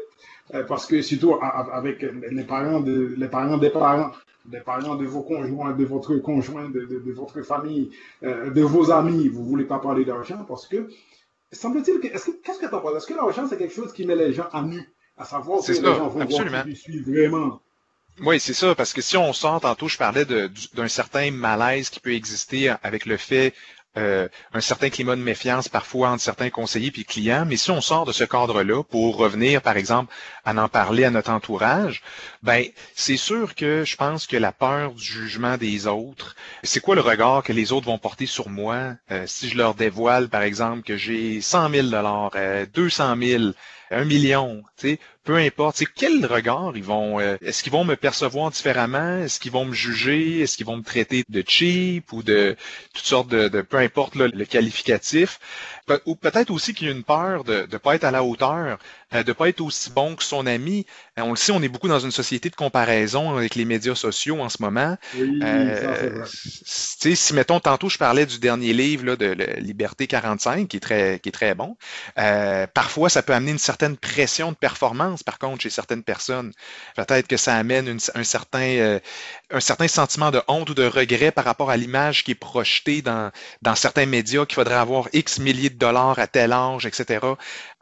euh, 0.54 0.64
parce 0.64 0.86
que 0.86 1.00
surtout 1.02 1.36
avec 1.40 2.02
les 2.02 2.44
parents, 2.44 2.80
de, 2.80 3.14
les 3.16 3.28
parents 3.28 3.56
des 3.56 3.70
parents, 3.70 4.10
les 4.50 4.60
parents 4.60 4.96
de 4.96 5.06
vos 5.06 5.22
conjoints, 5.22 5.72
de 5.72 5.84
votre 5.84 6.16
conjoint, 6.16 6.68
de, 6.68 6.80
de, 6.80 7.12
votre 7.12 7.42
famille, 7.42 7.90
euh, 8.24 8.50
de 8.50 8.62
vos 8.62 8.90
amis, 8.90 9.28
vous 9.28 9.44
voulez 9.44 9.64
pas 9.64 9.78
parler 9.78 10.04
d'argent 10.04 10.44
parce 10.46 10.66
que 10.66 10.88
semble-t-il 11.52 12.00
que 12.00 12.08
qu'est-ce 12.08 12.58
que 12.58 12.68
tu 12.68 12.74
en 12.74 12.80
penses? 12.80 12.96
Est-ce 12.96 13.06
que 13.06 13.14
l'argent 13.14 13.46
c'est 13.48 13.58
quelque 13.58 13.74
chose 13.74 13.92
qui 13.92 14.04
met 14.06 14.16
les 14.16 14.32
gens 14.32 14.48
à 14.52 14.62
nu, 14.62 14.82
à 15.16 15.24
savoir 15.24 15.64
que 15.64 15.70
les 15.70 15.82
gens 15.82 16.08
vont 16.08 16.20
absolument. 16.20 16.62
voir 16.62 17.04
vraiment 17.06 17.60
oui, 18.22 18.38
c'est 18.38 18.52
ça, 18.52 18.74
parce 18.74 18.92
que 18.92 19.00
si 19.00 19.16
on 19.16 19.32
sort, 19.32 19.60
tantôt 19.62 19.88
je 19.88 19.96
parlais 19.96 20.26
d'un 20.26 20.88
certain 20.88 21.30
malaise 21.30 21.88
qui 21.88 22.00
peut 22.00 22.12
exister 22.12 22.74
avec 22.82 23.06
le 23.06 23.16
fait 23.16 23.54
euh, 23.96 24.28
un 24.54 24.60
certain 24.60 24.88
climat 24.88 25.16
de 25.16 25.20
méfiance 25.20 25.68
parfois 25.68 26.10
entre 26.10 26.22
certains 26.22 26.50
conseillers 26.50 26.92
puis 26.92 27.04
clients, 27.04 27.44
mais 27.44 27.56
si 27.56 27.70
on 27.72 27.80
sort 27.80 28.06
de 28.06 28.12
ce 28.12 28.22
cadre-là 28.22 28.84
pour 28.84 29.16
revenir, 29.16 29.62
par 29.62 29.76
exemple, 29.76 30.12
à 30.44 30.54
en 30.54 30.68
parler 30.68 31.04
à 31.04 31.10
notre 31.10 31.30
entourage, 31.30 32.02
ben 32.42 32.64
c'est 32.94 33.16
sûr 33.16 33.54
que 33.54 33.84
je 33.84 33.96
pense 33.96 34.28
que 34.28 34.36
la 34.36 34.52
peur 34.52 34.92
du 34.92 35.02
jugement 35.02 35.56
des 35.56 35.88
autres, 35.88 36.36
c'est 36.62 36.80
quoi 36.80 36.94
le 36.94 37.00
regard 37.00 37.42
que 37.42 37.52
les 37.52 37.72
autres 37.72 37.86
vont 37.86 37.98
porter 37.98 38.26
sur 38.26 38.48
moi? 38.48 38.94
Euh, 39.10 39.24
si 39.26 39.48
je 39.48 39.56
leur 39.56 39.74
dévoile, 39.74 40.28
par 40.28 40.42
exemple, 40.42 40.82
que 40.82 40.96
j'ai 40.96 41.40
100 41.40 41.70
000 41.70 41.88
dollars, 41.88 42.32
200 42.72 43.16
000, 43.20 43.44
un 43.90 44.04
million, 44.04 44.62
tu 44.76 44.98
peu 45.24 45.36
importe, 45.36 45.76
c'est 45.76 45.86
quel 45.86 46.24
regard 46.24 46.72
ils 46.76 46.82
vont, 46.82 47.20
euh, 47.20 47.36
est-ce 47.42 47.62
qu'ils 47.62 47.72
vont 47.72 47.84
me 47.84 47.94
percevoir 47.94 48.50
différemment, 48.50 49.18
est-ce 49.18 49.38
qu'ils 49.38 49.52
vont 49.52 49.66
me 49.66 49.74
juger, 49.74 50.40
est-ce 50.40 50.56
qu'ils 50.56 50.66
vont 50.66 50.78
me 50.78 50.82
traiter 50.82 51.24
de 51.28 51.44
cheap 51.46 52.12
ou 52.12 52.22
de 52.22 52.56
toutes 52.94 53.04
sortes 53.04 53.28
de, 53.28 53.48
peu 53.60 53.76
importe 53.76 54.14
le 54.14 54.44
qualificatif, 54.44 55.38
ou 56.06 56.16
peut-être 56.16 56.50
aussi 56.50 56.74
qu'il 56.74 56.86
y 56.86 56.90
a 56.90 56.94
une 56.94 57.04
peur 57.04 57.44
de 57.44 57.66
ne 57.70 57.76
pas 57.78 57.94
être 57.94 58.04
à 58.04 58.10
la 58.10 58.24
hauteur, 58.24 58.78
euh, 59.14 59.22
de 59.22 59.32
pas 59.32 59.48
être 59.48 59.60
aussi 59.60 59.90
bon 59.90 60.14
que 60.16 60.22
son 60.22 60.46
ami. 60.46 60.86
Euh, 61.20 61.24
on 61.24 61.30
le 61.30 61.36
sait, 61.36 61.52
on 61.52 61.62
est 61.62 61.68
beaucoup 61.68 61.88
dans 61.88 62.00
une 62.00 62.10
société 62.10 62.50
de 62.50 62.56
comparaison 62.56 63.36
avec 63.36 63.54
les 63.54 63.64
médias 63.64 63.94
sociaux 63.94 64.40
en 64.40 64.48
ce 64.48 64.58
moment. 64.60 64.96
Oui, 65.16 65.40
euh, 65.42 66.24
si, 66.26 67.34
mettons, 67.34 67.60
tantôt, 67.60 67.88
je 67.88 67.98
parlais 67.98 68.26
du 68.26 68.38
dernier 68.38 68.72
livre 68.72 69.06
là, 69.06 69.16
de 69.16 69.36
Liberté 69.58 70.06
45, 70.06 70.68
qui 70.68 70.76
est 70.76 70.80
très, 70.80 71.20
qui 71.20 71.28
est 71.28 71.32
très 71.32 71.54
bon. 71.54 71.76
Euh, 72.18 72.66
parfois, 72.66 73.08
ça 73.08 73.22
peut 73.22 73.34
amener 73.34 73.52
une 73.52 73.58
certaine 73.58 73.96
pression 73.96 74.52
de 74.52 74.56
performance, 74.56 75.22
par 75.22 75.38
contre, 75.38 75.62
chez 75.62 75.70
certaines 75.70 76.02
personnes. 76.02 76.52
Peut-être 76.96 77.26
que 77.26 77.36
ça 77.36 77.54
amène 77.54 77.98
un, 78.14 78.24
certain, 78.24 78.98
un 79.50 79.60
certain 79.60 79.88
sentiment 79.88 80.30
de 80.30 80.40
honte 80.48 80.70
ou 80.70 80.74
de 80.74 80.84
regret 80.84 81.30
par 81.30 81.44
rapport 81.44 81.70
à 81.70 81.76
l'image 81.76 82.24
qui 82.24 82.32
est 82.32 82.34
projetée 82.34 83.02
dans, 83.02 83.30
dans 83.62 83.74
certains 83.74 84.06
médias 84.06 84.46
qu'il 84.46 84.54
faudrait 84.54 84.74
avoir 84.74 85.08
X 85.12 85.38
milliers 85.38 85.70
de 85.70 85.78
dollars 85.78 86.18
à 86.18 86.26
tel 86.26 86.52
âge, 86.52 86.86
etc. 86.86 87.20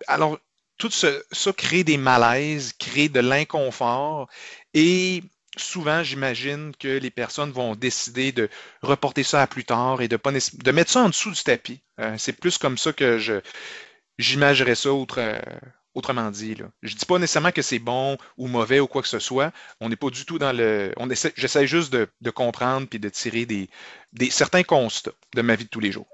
Alors, 0.06 0.38
tout 0.78 0.90
ça 0.90 1.52
crée 1.56 1.84
des 1.84 1.96
malaises, 1.96 2.72
crée 2.78 3.08
de 3.08 3.20
l'inconfort 3.20 4.28
et 4.74 5.22
souvent, 5.56 6.02
j'imagine 6.02 6.72
que 6.78 6.98
les 6.98 7.10
personnes 7.10 7.50
vont 7.50 7.74
décider 7.74 8.32
de 8.32 8.48
reporter 8.82 9.24
ça 9.24 9.42
à 9.42 9.46
plus 9.46 9.64
tard 9.64 10.00
et 10.00 10.08
de, 10.08 10.16
pas, 10.16 10.30
de 10.30 10.70
mettre 10.70 10.90
ça 10.90 11.00
en 11.00 11.08
dessous 11.08 11.32
du 11.32 11.42
tapis. 11.42 11.80
Euh, 12.00 12.14
c'est 12.16 12.32
plus 12.32 12.58
comme 12.58 12.78
ça 12.78 12.92
que 12.92 13.18
je 13.18 13.40
j'imagerais 14.18 14.74
ça 14.74 14.92
autre, 14.92 15.20
autrement 15.94 16.30
dit. 16.30 16.56
Je 16.82 16.94
dis 16.94 17.04
pas 17.04 17.18
nécessairement 17.18 17.52
que 17.52 17.62
c'est 17.62 17.78
bon 17.78 18.16
ou 18.36 18.46
mauvais 18.46 18.80
ou 18.80 18.86
quoi 18.86 19.02
que 19.02 19.08
ce 19.08 19.18
soit. 19.18 19.52
On 19.80 19.88
n'est 19.88 19.96
pas 19.96 20.10
du 20.10 20.24
tout 20.24 20.38
dans 20.38 20.52
le. 20.52 20.92
On 20.96 21.10
essaie, 21.10 21.32
j'essaie 21.36 21.66
juste 21.66 21.92
de, 21.92 22.30
comprendre 22.30 22.86
puis 22.88 22.98
de 22.98 23.08
tirer 23.08 23.46
des 23.46 23.68
certains 24.30 24.62
constats 24.62 25.12
de 25.34 25.42
ma 25.42 25.56
vie 25.56 25.64
de 25.64 25.70
tous 25.70 25.80
les 25.80 25.92
jours. 25.92 26.08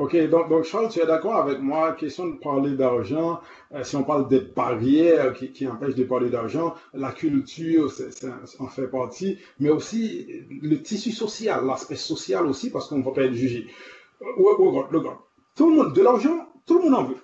Ok, 0.00 0.16
donc, 0.30 0.64
Charles, 0.64 0.88
tu 0.88 0.98
es 0.98 1.04
d'accord 1.04 1.36
avec 1.36 1.58
moi, 1.58 1.92
question 1.92 2.26
de 2.26 2.38
parler 2.38 2.74
d'argent, 2.74 3.38
euh, 3.74 3.84
si 3.84 3.96
on 3.96 4.02
parle 4.02 4.28
des 4.28 4.40
barrières 4.40 5.34
qui, 5.34 5.68
empêchent 5.68 5.94
de 5.94 6.04
parler 6.04 6.30
d'argent, 6.30 6.74
la 6.94 7.12
culture 7.12 7.92
ça 7.92 8.28
en 8.60 8.68
fait 8.68 8.88
partie, 8.88 9.38
mais 9.58 9.68
aussi 9.68 10.26
le 10.48 10.80
tissu 10.80 11.12
social, 11.12 11.66
l'aspect 11.66 11.96
social 11.96 12.46
aussi, 12.46 12.70
parce 12.70 12.88
qu'on 12.88 13.00
ne 13.00 13.04
va 13.04 13.10
pas 13.10 13.24
être 13.24 13.34
jugé. 13.34 13.66
Euh, 14.22 14.26
tout 15.54 15.68
le 15.68 15.76
monde, 15.76 15.92
de 15.92 16.00
l'argent, 16.00 16.48
tout 16.64 16.78
le 16.78 16.84
monde 16.84 16.94
en 16.94 17.04
veut, 17.04 17.20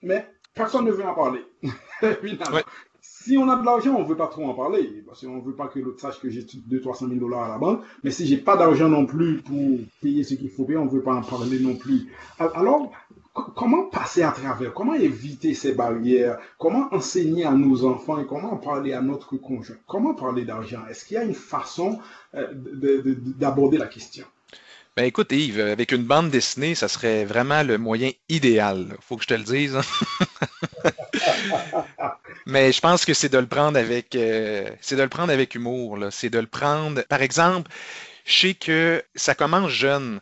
mais 0.00 0.26
personne 0.54 0.86
ne 0.86 0.92
veut 0.92 1.04
en 1.04 1.14
parler. 1.14 1.44
Si 3.22 3.36
on 3.36 3.50
a 3.50 3.56
de 3.56 3.64
l'argent, 3.66 3.94
on 3.96 4.02
ne 4.02 4.08
veut 4.08 4.16
pas 4.16 4.28
trop 4.28 4.48
en 4.48 4.54
parler, 4.54 5.02
parce 5.06 5.20
qu'on 5.20 5.36
ne 5.36 5.42
veut 5.42 5.54
pas 5.54 5.68
que 5.68 5.78
l'autre 5.78 6.00
sache 6.00 6.18
que 6.20 6.30
j'ai 6.30 6.40
200-300 6.40 7.00
000 7.00 7.20
dollars 7.20 7.42
à 7.42 7.48
la 7.48 7.58
banque. 7.58 7.82
Mais 8.02 8.10
si 8.10 8.26
j'ai 8.26 8.38
pas 8.38 8.56
d'argent 8.56 8.88
non 8.88 9.04
plus 9.04 9.42
pour 9.42 9.78
payer 10.00 10.24
ce 10.24 10.34
qu'il 10.34 10.48
faut 10.48 10.64
payer, 10.64 10.78
on 10.78 10.86
ne 10.86 10.90
veut 10.90 11.02
pas 11.02 11.12
en 11.12 11.22
parler 11.22 11.58
non 11.58 11.74
plus. 11.74 12.10
Alors, 12.38 12.90
comment 13.34 13.84
passer 13.84 14.22
à 14.22 14.32
travers? 14.32 14.72
Comment 14.72 14.94
éviter 14.94 15.52
ces 15.52 15.72
barrières? 15.74 16.38
Comment 16.58 16.88
enseigner 16.92 17.44
à 17.44 17.52
nos 17.52 17.84
enfants 17.84 18.18
et 18.18 18.26
comment 18.26 18.56
parler 18.56 18.94
à 18.94 19.02
notre 19.02 19.36
conjoint? 19.36 19.76
Comment 19.86 20.14
parler 20.14 20.46
d'argent? 20.46 20.80
Est-ce 20.88 21.04
qu'il 21.04 21.16
y 21.16 21.18
a 21.18 21.24
une 21.24 21.34
façon 21.34 21.98
euh, 22.34 22.46
d'aborder 22.54 23.76
la 23.76 23.86
question? 23.86 24.24
Ben 24.96 25.04
écoute, 25.04 25.30
Yves, 25.30 25.60
avec 25.60 25.92
une 25.92 26.04
bande 26.04 26.30
dessinée, 26.30 26.74
ça 26.74 26.88
serait 26.88 27.26
vraiment 27.26 27.62
le 27.62 27.76
moyen 27.76 28.10
idéal. 28.30 28.96
Faut 29.00 29.16
que 29.16 29.22
je 29.22 29.28
te 29.28 29.34
le 29.34 29.44
dise. 29.44 29.76
Hein. 29.76 29.82
Mais 32.46 32.72
je 32.72 32.80
pense 32.80 33.04
que 33.04 33.14
c'est 33.14 33.28
de 33.28 33.38
le 33.38 33.46
prendre 33.46 33.78
avec 33.78 34.14
euh, 34.14 34.70
c'est 34.80 34.96
de 34.96 35.02
le 35.02 35.08
prendre 35.08 35.32
avec 35.32 35.54
humour. 35.54 35.98
C'est 36.10 36.30
de 36.30 36.38
le 36.38 36.46
prendre. 36.46 37.02
Par 37.02 37.22
exemple, 37.22 37.70
je 38.24 38.32
sais 38.48 38.54
que 38.54 39.02
ça 39.14 39.34
commence 39.34 39.70
jeune, 39.70 40.20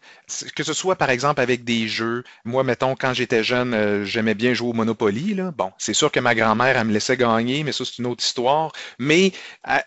que 0.55 0.63
ce 0.63 0.73
soit 0.73 0.97
par 0.97 1.11
exemple 1.11 1.41
avec 1.41 1.65
des 1.65 1.89
jeux. 1.89 2.25
Moi, 2.45 2.63
mettons, 2.63 2.95
quand 2.95 3.15
j'étais 3.15 3.43
jeune, 3.43 3.75
euh, 3.75 4.05
j'aimais 4.05 4.35
bien 4.35 4.55
jouer 4.55 4.71
au 4.71 4.73
Monopoly. 4.73 5.35
Là. 5.35 5.53
Bon, 5.57 5.73
c'est 5.79 5.95
sûr 5.95 6.13
que 6.13 6.21
ma 6.21 6.35
grand-mère, 6.35 6.77
elle 6.77 6.87
me 6.87 6.93
laissait 6.93 7.17
gagner, 7.17 7.65
mais 7.65 7.73
ça, 7.73 7.85
c'est 7.85 7.99
une 7.99 8.07
autre 8.07 8.23
histoire. 8.23 8.73
Mais 8.99 9.33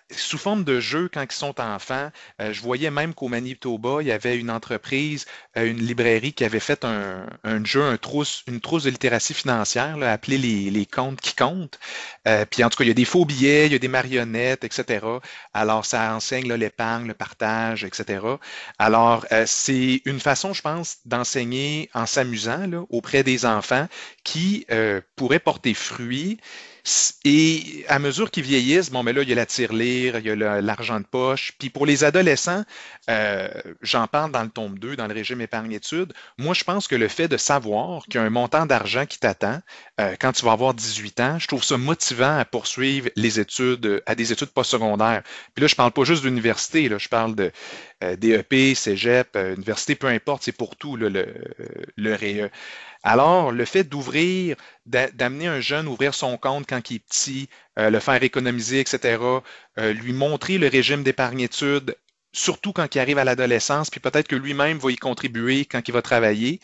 sous 0.10 0.38
forme 0.38 0.64
de 0.64 0.80
jeu, 0.80 1.10
quand 1.14 1.22
ils 1.22 1.32
sont 1.32 1.60
enfants, 1.62 2.10
euh, 2.42 2.54
je 2.54 2.62
voyais 2.62 2.92
même 2.92 3.14
qu'au 3.14 3.28
Manitoba, 3.28 4.02
il 4.02 4.08
y 4.08 4.12
avait 4.12 4.38
une 4.38 4.50
entreprise, 4.50 5.26
euh, 5.58 5.66
une 5.66 5.80
librairie 5.80 6.34
qui 6.34 6.44
avait 6.44 6.60
fait 6.60 6.86
un, 6.86 7.26
jeu, 7.64 7.84
un 7.84 7.98
trousse, 7.98 8.44
une 8.48 8.62
trousse 8.62 8.84
de 8.84 8.90
littératie 8.90 9.34
financière, 9.34 9.98
appelée 10.02 10.38
les, 10.38 10.72
les 10.72 10.86
comptes 10.86 11.22
qui 11.22 11.36
comptent. 11.36 11.80
puis 12.50 12.64
en 12.64 12.70
tout 12.70 12.78
cas, 12.78 12.84
il 12.84 12.88
y 12.88 12.92
a 12.92 12.96
des 12.96 13.06
faux 13.06 13.26
billets, 13.26 13.68
il 13.68 13.74
y 13.74 13.76
a 13.76 13.80
des 13.80 13.88
marionnettes, 13.88 14.64
etc. 14.64 15.06
Alors, 15.54 15.86
ça 15.86 16.16
enseigne 16.16 16.52
l'épargne, 16.54 17.08
le 17.08 17.14
partage, 17.14 17.84
etc. 17.84 18.20
Alors, 18.80 19.26
c'est 19.46 20.02
une 20.06 20.20
façon, 20.20 20.31
je 20.54 20.62
pense, 20.62 20.98
d'enseigner 21.06 21.90
en 21.94 22.06
s'amusant 22.06 22.86
auprès 22.90 23.24
des 23.24 23.46
enfants 23.46 23.88
qui 24.24 24.66
euh, 24.72 25.02
pourraient 25.16 25.40
porter 25.40 25.74
fruit 25.74 26.40
et 27.24 27.86
à 27.88 28.00
mesure 28.00 28.32
qu'ils 28.32 28.44
vieillissent, 28.44 28.90
bon, 28.90 29.04
mais 29.04 29.14
là, 29.14 29.22
il 29.22 29.30
y 29.30 29.32
a 29.32 29.36
la 29.36 29.46
tirelire, 29.46 30.18
il 30.18 30.26
y 30.26 30.32
a 30.32 30.62
l'argent 30.62 31.00
de 31.00 31.06
poche. 31.06 31.54
Puis 31.60 31.70
pour 31.70 31.86
les 31.86 32.04
adolescents, 32.04 32.64
euh, 33.10 33.50
j'en 33.82 34.08
parle 34.08 34.32
dans 34.32 34.44
le 34.44 34.50
tome 34.50 34.80
2, 34.80 34.96
dans 34.96 35.08
le 35.08 35.14
régime 35.14 35.42
épargne-études. 35.42 36.14
Moi, 36.38 36.54
je 36.54 36.64
pense 36.64 36.88
que 36.88 36.96
le 36.96 37.08
fait 37.08 37.28
de 37.28 37.38
savoir 37.38 38.04
qu'il 38.06 38.16
y 38.16 38.18
a 38.18 38.24
un 38.24 38.30
montant 38.30 38.66
d'argent 38.66 39.06
qui 39.06 39.20
t'attend 39.20 39.60
euh, 40.00 40.16
quand 40.20 40.32
tu 40.32 40.44
vas 40.44 40.54
avoir 40.54 40.74
18 40.74 41.20
ans, 41.20 41.40
je 41.40 41.48
trouve 41.48 41.64
ça 41.64 41.78
motivant 41.78 42.38
à 42.38 42.46
poursuivre 42.46 43.10
les 43.16 43.40
études, 43.40 44.02
à 44.08 44.16
des 44.16 44.32
études 44.32 44.50
postsecondaires. 44.50 45.22
Puis 45.54 45.62
là, 45.62 45.68
je 45.68 45.76
parle 45.76 45.92
pas 45.92 46.04
juste 46.04 46.24
d'université, 46.24 46.90
je 46.98 47.10
parle 47.10 47.36
de 47.36 47.52
euh, 48.04 48.16
DEP, 48.16 48.76
Cégep, 48.76 49.36
université, 49.36 49.96
peu 49.96 50.08
importe, 50.08 50.44
c'est 50.44 50.52
pour 50.52 50.76
tout, 50.76 50.96
le, 50.96 51.10
le. 51.10 52.50
Alors, 53.04 53.52
le 53.52 53.66
fait 53.66 53.84
d'ouvrir, 53.84 54.56
d'amener 54.86 55.48
un 55.48 55.60
jeune 55.60 55.88
ouvrir 55.88 56.14
son 56.14 56.38
compte 56.38 56.68
quand 56.68 56.92
il 56.92 56.98
est 56.98 57.00
petit, 57.00 57.50
euh, 57.80 57.90
le 57.90 58.00
faire 58.00 58.22
économiser, 58.22 58.80
etc., 58.80 59.20
euh, 59.80 59.94
lui 59.94 60.14
montrer 60.14 60.58
le 60.60 60.68
régime 60.68 61.04
d'épargne-études, 61.04 61.96
surtout 62.32 62.74
quand 62.74 62.94
il 62.94 63.00
arrive 63.00 63.18
à 63.18 63.24
l'adolescence, 63.24 63.90
puis 63.90 64.00
peut-être 64.00 64.28
que 64.28 64.36
lui-même 64.36 64.78
va 64.78 64.92
y 64.92 64.98
contribuer 64.98 65.66
quand 65.66 65.82
il 65.88 65.92
va 65.92 66.04
travailler, 66.04 66.60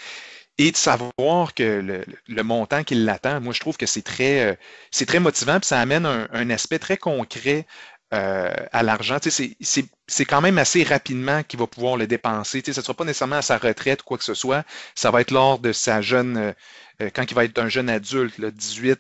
et 0.60 0.72
de 0.72 0.78
savoir 0.78 1.54
que 1.56 2.04
le, 2.28 2.44
montant 2.44 2.84
qui 2.84 2.96
l'attend, 2.96 3.42
moi 3.42 3.54
je 3.54 3.60
trouve 3.60 3.78
que 3.78 3.86
c'est 3.86 4.02
très, 4.04 4.52
euh, 4.52 4.56
c'est 4.92 5.06
très 5.08 5.20
motivant, 5.20 5.60
puis 5.60 5.68
ça 5.68 5.80
amène 5.80 6.06
un 6.06 6.50
aspect 6.52 6.80
très 6.80 6.98
concret 6.98 7.66
euh, 8.14 8.54
à 8.72 8.84
l'argent. 8.84 9.18
C'est 9.22 10.26
quand 10.26 10.40
même 10.40 10.58
assez 10.58 10.84
rapidement 10.84 11.44
qu'il 11.44 11.60
va 11.60 11.68
pouvoir 11.68 11.98
le 11.98 12.08
dépenser. 12.08 12.64
ce 12.66 12.72
ne 12.72 12.82
sera 12.82 12.94
pas 12.94 13.04
nécessairement 13.04 13.36
à 13.36 13.42
sa 13.42 13.58
retraite 13.58 14.02
ou 14.02 14.06
quoi 14.06 14.18
que 14.18 14.24
ce 14.24 14.34
soit. 14.34 14.64
Ça 14.96 15.12
va 15.12 15.20
être 15.20 15.32
lors 15.32 15.60
de 15.60 15.74
sa 15.74 16.02
jeune, 16.02 16.38
euh, 16.38 16.54
euh, 17.02 17.10
quand 17.14 17.30
il 17.30 17.34
va 17.34 17.44
être 17.44 17.60
un 17.60 17.68
jeune 17.68 17.90
adulte, 17.90 18.38
là, 18.38 18.50
18, 18.50 18.98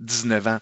19 0.00 0.46
ans. 0.48 0.58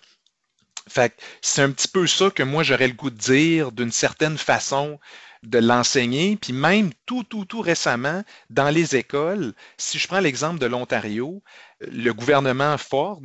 Fait 0.89 1.15
c'est 1.41 1.63
un 1.63 1.71
petit 1.71 1.89
peu 1.89 2.07
ça 2.07 2.31
que 2.31 2.43
moi 2.43 2.63
j'aurais 2.63 2.89
le 2.89 2.93
goût 2.93 3.11
de 3.11 3.17
dire 3.17 3.73
d'une 3.73 3.91
certaine 3.91 4.37
façon 4.37 5.01
de 5.43 5.59
l'enseigner, 5.59 6.37
puis 6.37 6.53
même 6.53 6.91
tout, 7.05 7.23
tout, 7.23 7.45
tout 7.45 7.61
récemment, 7.61 8.23
dans 8.51 8.71
les 8.71 8.97
écoles, 8.97 9.53
si 9.77 9.99
je 9.99 10.09
prends 10.09 10.21
l'exemple 10.21 10.59
de 10.59 10.67
l'Ontario, 10.67 11.43
le 11.81 12.13
gouvernement 12.13 12.79
Ford, 12.79 13.21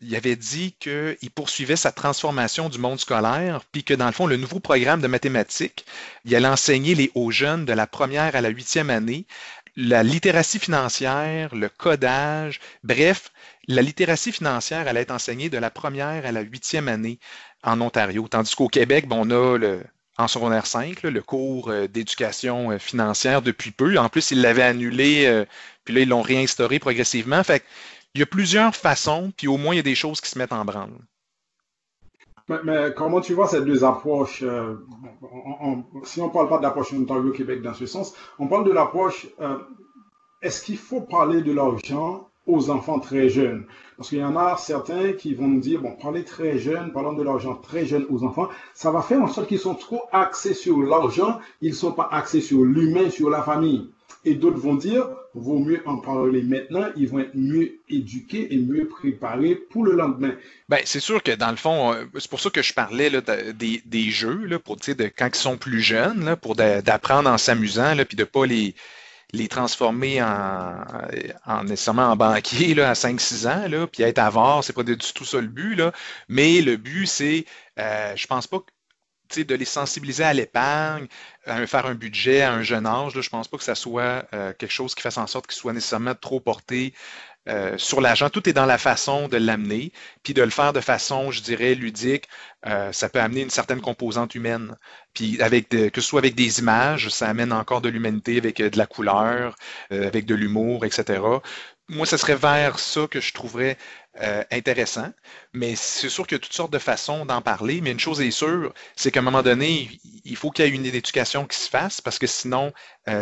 il 0.00 0.14
avait 0.14 0.36
dit 0.36 0.76
qu'il 0.78 1.30
poursuivait 1.34 1.76
sa 1.76 1.90
transformation 1.90 2.68
du 2.68 2.78
monde 2.78 3.00
scolaire, 3.00 3.62
puis 3.72 3.82
que 3.84 3.94
dans 3.94 4.06
le 4.06 4.12
fond, 4.12 4.26
le 4.26 4.36
nouveau 4.36 4.60
programme 4.60 5.00
de 5.00 5.08
mathématiques, 5.08 5.84
il 6.24 6.34
allait 6.34 6.46
enseigner 6.46 6.94
les, 6.94 7.10
aux 7.14 7.30
jeunes 7.30 7.64
de 7.64 7.72
la 7.72 7.86
première 7.86 8.36
à 8.36 8.40
la 8.40 8.48
huitième 8.48 8.90
année 8.90 9.26
la 9.76 10.02
littératie 10.02 10.58
financière, 10.58 11.54
le 11.54 11.68
codage, 11.68 12.60
bref, 12.82 13.30
la 13.68 13.82
littératie 13.82 14.32
financière 14.32 14.88
allait 14.88 15.02
être 15.02 15.10
enseignée 15.10 15.50
de 15.50 15.58
la 15.58 15.70
première 15.70 16.24
à 16.24 16.32
la 16.32 16.40
huitième 16.40 16.88
année 16.88 17.18
en 17.62 17.80
Ontario, 17.80 18.26
tandis 18.28 18.54
qu'au 18.54 18.68
Québec, 18.68 19.06
on 19.10 19.30
a 19.30 19.58
le, 19.58 19.84
en 20.18 20.28
secondaire 20.28 20.66
5, 20.66 21.02
le 21.02 21.22
cours 21.22 21.70
euh, 21.70 21.86
d'éducation 21.86 22.70
euh, 22.70 22.78
financière 22.78 23.42
depuis 23.42 23.70
peu. 23.70 23.98
En 23.98 24.08
plus, 24.08 24.30
ils 24.30 24.40
l'avaient 24.40 24.62
annulé, 24.62 25.26
euh, 25.26 25.44
puis 25.84 25.94
là, 25.94 26.00
ils 26.00 26.08
l'ont 26.08 26.22
réinstauré 26.22 26.78
progressivement. 26.78 27.42
Fait 27.42 27.62
il 28.14 28.20
y 28.20 28.22
a 28.22 28.26
plusieurs 28.26 28.74
façons, 28.74 29.30
puis 29.36 29.46
au 29.46 29.58
moins, 29.58 29.74
il 29.74 29.76
y 29.76 29.80
a 29.80 29.82
des 29.82 29.94
choses 29.94 30.22
qui 30.22 30.30
se 30.30 30.38
mettent 30.38 30.52
en 30.52 30.64
branle. 30.64 30.90
Mais, 32.48 32.94
comment 32.96 33.20
tu 33.20 33.34
vois 33.34 33.48
ces 33.48 33.60
deux 33.60 33.84
approches 33.84 34.38
Si 36.04 36.20
on 36.20 36.26
ne 36.26 36.32
parle 36.32 36.48
pas 36.48 36.58
d'approche 36.58 36.94
Ontario-Québec 36.94 37.60
dans 37.60 37.74
ce 37.74 37.84
sens, 37.84 38.14
on 38.38 38.46
parle 38.46 38.64
de 38.64 38.72
l'approche, 38.72 39.26
est-ce 40.40 40.62
qu'il 40.62 40.78
faut 40.78 41.02
parler 41.02 41.42
de 41.42 41.52
l'argent 41.52 42.30
aux 42.46 42.70
enfants 42.70 42.98
très 42.98 43.28
jeunes. 43.28 43.64
Parce 43.96 44.10
qu'il 44.10 44.18
y 44.18 44.24
en 44.24 44.36
a 44.36 44.56
certains 44.58 45.12
qui 45.12 45.34
vont 45.34 45.48
nous 45.48 45.60
dire, 45.60 45.80
bon, 45.80 45.92
parler 45.92 46.22
très 46.22 46.58
jeune, 46.58 46.92
parlant 46.92 47.14
de 47.14 47.22
l'argent 47.22 47.54
très 47.54 47.86
jeune 47.86 48.06
aux 48.10 48.24
enfants, 48.24 48.48
ça 48.74 48.90
va 48.90 49.00
faire 49.00 49.22
en 49.22 49.28
sorte 49.28 49.48
qu'ils 49.48 49.58
sont 49.58 49.74
trop 49.74 50.02
axés 50.12 50.54
sur 50.54 50.78
l'argent, 50.80 51.38
ils 51.62 51.70
ne 51.70 51.74
sont 51.74 51.92
pas 51.92 52.08
axés 52.12 52.42
sur 52.42 52.62
l'humain, 52.62 53.08
sur 53.10 53.30
la 53.30 53.42
famille. 53.42 53.88
Et 54.24 54.34
d'autres 54.34 54.58
vont 54.58 54.74
dire, 54.74 55.06
vaut 55.34 55.58
mieux 55.58 55.80
en 55.86 55.98
parler 55.98 56.42
maintenant, 56.42 56.88
ils 56.96 57.08
vont 57.08 57.20
être 57.20 57.34
mieux 57.34 57.78
éduqués 57.88 58.52
et 58.52 58.58
mieux 58.58 58.86
préparés 58.88 59.54
pour 59.54 59.84
le 59.84 59.92
lendemain. 59.92 60.34
Ben, 60.68 60.80
c'est 60.84 61.00
sûr 61.00 61.22
que 61.22 61.30
dans 61.30 61.50
le 61.50 61.56
fond, 61.56 61.92
euh, 61.92 62.04
c'est 62.18 62.28
pour 62.28 62.40
ça 62.40 62.50
que 62.50 62.60
je 62.60 62.74
parlais 62.74 63.08
là, 63.08 63.20
des, 63.20 63.82
des, 63.84 64.10
jeux, 64.10 64.44
là, 64.46 64.58
pour, 64.58 64.76
de, 64.76 65.10
quand 65.16 65.28
ils 65.28 65.38
sont 65.38 65.56
plus 65.56 65.80
jeunes, 65.80 66.24
là, 66.24 66.36
pour 66.36 66.56
d'apprendre 66.56 67.30
en 67.30 67.38
s'amusant, 67.38 67.94
puis 68.06 68.16
de 68.16 68.22
ne 68.22 68.24
pas 68.24 68.46
les, 68.46 68.74
les 69.32 69.48
transformer 69.48 70.22
en, 70.22 70.84
en 71.46 71.64
nécessairement 71.64 72.10
en 72.10 72.16
banquier 72.16 72.74
là, 72.74 72.90
à 72.90 72.94
5-6 72.94 73.48
ans, 73.48 73.68
là, 73.68 73.86
puis 73.86 74.02
être 74.02 74.18
avare, 74.18 74.62
c'est 74.64 74.72
pas 74.72 74.82
du 74.82 74.96
tout 74.96 75.24
ça 75.24 75.40
le 75.40 75.48
but, 75.48 75.80
mais 76.28 76.60
le 76.60 76.76
but, 76.76 77.06
c'est, 77.06 77.44
euh, 77.78 78.14
je 78.16 78.26
pense 78.26 78.46
pas 78.46 78.60
que 78.60 79.42
de 79.42 79.54
les 79.54 79.64
sensibiliser 79.64 80.24
à 80.24 80.32
l'épargne, 80.32 81.08
à 81.46 81.66
faire 81.66 81.86
un 81.86 81.94
budget 81.94 82.42
à 82.42 82.52
un 82.52 82.62
jeune 82.62 82.86
âge, 82.86 83.20
je 83.20 83.28
pense 83.28 83.48
pas 83.48 83.56
que 83.56 83.64
ça 83.64 83.74
soit 83.74 84.26
euh, 84.32 84.52
quelque 84.52 84.70
chose 84.72 84.94
qui 84.94 85.02
fasse 85.02 85.18
en 85.18 85.26
sorte 85.26 85.48
qu'il 85.48 85.56
soit 85.56 85.72
nécessairement 85.72 86.14
trop 86.14 86.40
porté 86.40 86.94
euh, 87.48 87.78
sur 87.78 88.00
l'argent. 88.00 88.28
Tout 88.28 88.48
est 88.48 88.52
dans 88.52 88.66
la 88.66 88.78
façon 88.78 89.28
de 89.28 89.36
l'amener, 89.36 89.92
puis 90.24 90.34
de 90.34 90.42
le 90.42 90.50
faire 90.50 90.72
de 90.72 90.80
façon, 90.80 91.30
je 91.30 91.40
dirais, 91.42 91.74
ludique. 91.76 92.24
Euh, 92.66 92.90
ça 92.92 93.08
peut 93.08 93.20
amener 93.20 93.42
une 93.42 93.50
certaine 93.50 93.80
composante 93.80 94.34
humaine. 94.34 94.76
Puis 95.14 95.38
que 95.38 95.90
ce 95.94 96.00
soit 96.00 96.18
avec 96.18 96.34
des 96.34 96.58
images, 96.58 97.08
ça 97.08 97.28
amène 97.28 97.52
encore 97.52 97.80
de 97.80 97.88
l'humanité 97.88 98.38
avec 98.38 98.60
euh, 98.60 98.68
de 98.68 98.78
la 98.78 98.86
couleur, 98.86 99.54
avec 99.90 100.26
de 100.26 100.34
l'humour, 100.34 100.84
etc. 100.84 101.22
Moi, 101.88 102.04
ce 102.06 102.16
serait 102.16 102.34
vers 102.34 102.80
ça 102.80 103.06
que 103.08 103.20
je 103.20 103.32
trouverais 103.32 103.78
intéressant. 104.50 105.12
Mais 105.52 105.76
c'est 105.76 106.08
sûr 106.08 106.26
qu'il 106.26 106.36
y 106.36 106.40
a 106.40 106.42
toutes 106.42 106.52
sortes 106.52 106.72
de 106.72 106.78
façons 106.78 107.26
d'en 107.26 107.42
parler. 107.42 107.80
Mais 107.80 107.92
une 107.92 108.00
chose 108.00 108.20
est 108.20 108.30
sûre, 108.30 108.72
c'est 108.96 109.10
qu'à 109.10 109.20
un 109.20 109.22
moment 109.22 109.42
donné, 109.42 109.90
il 110.24 110.36
faut 110.36 110.50
qu'il 110.50 110.64
y 110.64 110.68
ait 110.68 110.70
une 110.72 110.86
éducation 110.86 111.46
qui 111.46 111.58
se 111.58 111.68
fasse 111.68 112.00
parce 112.00 112.18
que 112.18 112.26
sinon, 112.26 112.72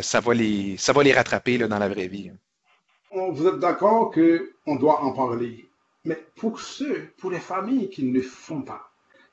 ça, 0.02 0.20
va 0.20 0.34
les, 0.34 0.76
ça 0.78 0.92
va 0.92 1.02
les 1.02 1.12
rattraper 1.12 1.58
dans 1.58 1.78
la 1.78 1.88
vraie 1.88 2.08
vie 2.08 2.30
vous 3.14 3.46
êtes 3.46 3.58
d'accord 3.58 4.12
qu'on 4.12 4.76
doit 4.76 5.02
en 5.02 5.12
parler. 5.12 5.68
Mais 6.04 6.18
pour 6.36 6.60
ceux, 6.60 7.08
pour 7.18 7.30
les 7.30 7.38
familles 7.38 7.88
qui 7.88 8.04
ne 8.04 8.12
le 8.12 8.22
font 8.22 8.62
pas, 8.62 8.90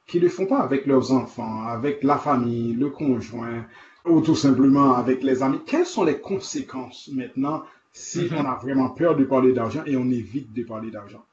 qui 0.07 0.17
ne 0.17 0.23
le 0.23 0.29
font 0.29 0.45
pas 0.45 0.59
avec 0.59 0.85
leurs 0.85 1.11
enfants, 1.11 1.63
avec 1.67 2.03
la 2.03 2.17
famille, 2.17 2.73
le 2.73 2.89
conjoint, 2.89 3.65
ou 4.05 4.21
tout 4.21 4.35
simplement 4.35 4.95
avec 4.95 5.23
les 5.23 5.43
amis, 5.43 5.61
quelles 5.65 5.85
sont 5.85 6.03
les 6.03 6.19
conséquences 6.19 7.09
maintenant 7.13 7.63
si 7.91 8.21
mhm. 8.21 8.37
on 8.37 8.45
a 8.45 8.55
vraiment 8.55 8.89
peur 8.89 9.15
de 9.15 9.25
parler 9.25 9.53
d'argent 9.53 9.83
et 9.85 9.97
on 9.97 10.09
évite 10.09 10.53
de 10.53 10.63
parler 10.63 10.91
d'argent? 10.91 11.23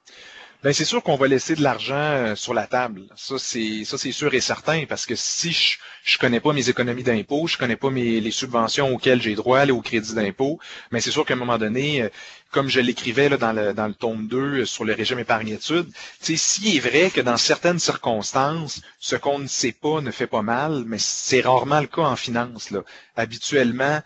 Ben 0.64 0.72
c'est 0.72 0.84
sûr 0.84 1.04
qu'on 1.04 1.16
va 1.16 1.28
laisser 1.28 1.54
de 1.54 1.62
l'argent 1.62 1.94
euh, 1.94 2.34
sur 2.34 2.52
la 2.52 2.66
table. 2.66 3.02
Ça 3.14 3.38
c'est 3.38 3.84
ça 3.84 3.96
c'est 3.96 4.10
sûr 4.10 4.34
et 4.34 4.40
certain 4.40 4.86
parce 4.86 5.06
que 5.06 5.14
si 5.14 5.52
je 5.52 5.78
je 6.02 6.18
connais 6.18 6.40
pas 6.40 6.52
mes 6.52 6.68
économies 6.68 7.04
d'impôt, 7.04 7.46
je 7.46 7.56
connais 7.56 7.76
pas 7.76 7.90
mes 7.90 8.20
les 8.20 8.30
subventions 8.32 8.92
auxquelles 8.92 9.22
j'ai 9.22 9.36
droit, 9.36 9.64
les 9.64 9.72
au 9.72 9.80
crédit 9.82 10.14
d'impôt, 10.14 10.58
mais 10.90 11.00
c'est 11.00 11.12
sûr 11.12 11.24
qu'à 11.24 11.34
un 11.34 11.36
moment 11.36 11.58
donné, 11.58 12.02
euh, 12.02 12.08
comme 12.50 12.68
je 12.68 12.80
l'écrivais 12.80 13.28
dans 13.30 13.52
le 13.52 13.72
dans 13.74 13.86
le 13.86 13.94
tome 13.94 14.26
2 14.26 14.38
euh, 14.38 14.64
sur 14.64 14.84
le 14.84 14.94
régime 14.94 15.18
épargne-études, 15.18 15.88
s'il 16.20 16.76
est 16.76 16.80
vrai 16.80 17.10
que 17.10 17.20
dans 17.20 17.36
certaines 17.36 17.78
circonstances, 17.78 18.80
ce 19.00 19.16
qu'on 19.16 19.38
ne 19.38 19.46
sait 19.46 19.72
pas 19.72 20.00
ne 20.00 20.10
fait 20.10 20.26
pas 20.26 20.42
mal, 20.42 20.84
mais 20.86 20.98
c'est 20.98 21.40
rarement 21.40 21.80
le 21.80 21.86
cas 21.86 22.02
en 22.02 22.16
finance 22.16 22.70
là. 22.70 22.80
Habituellement, 23.16 24.00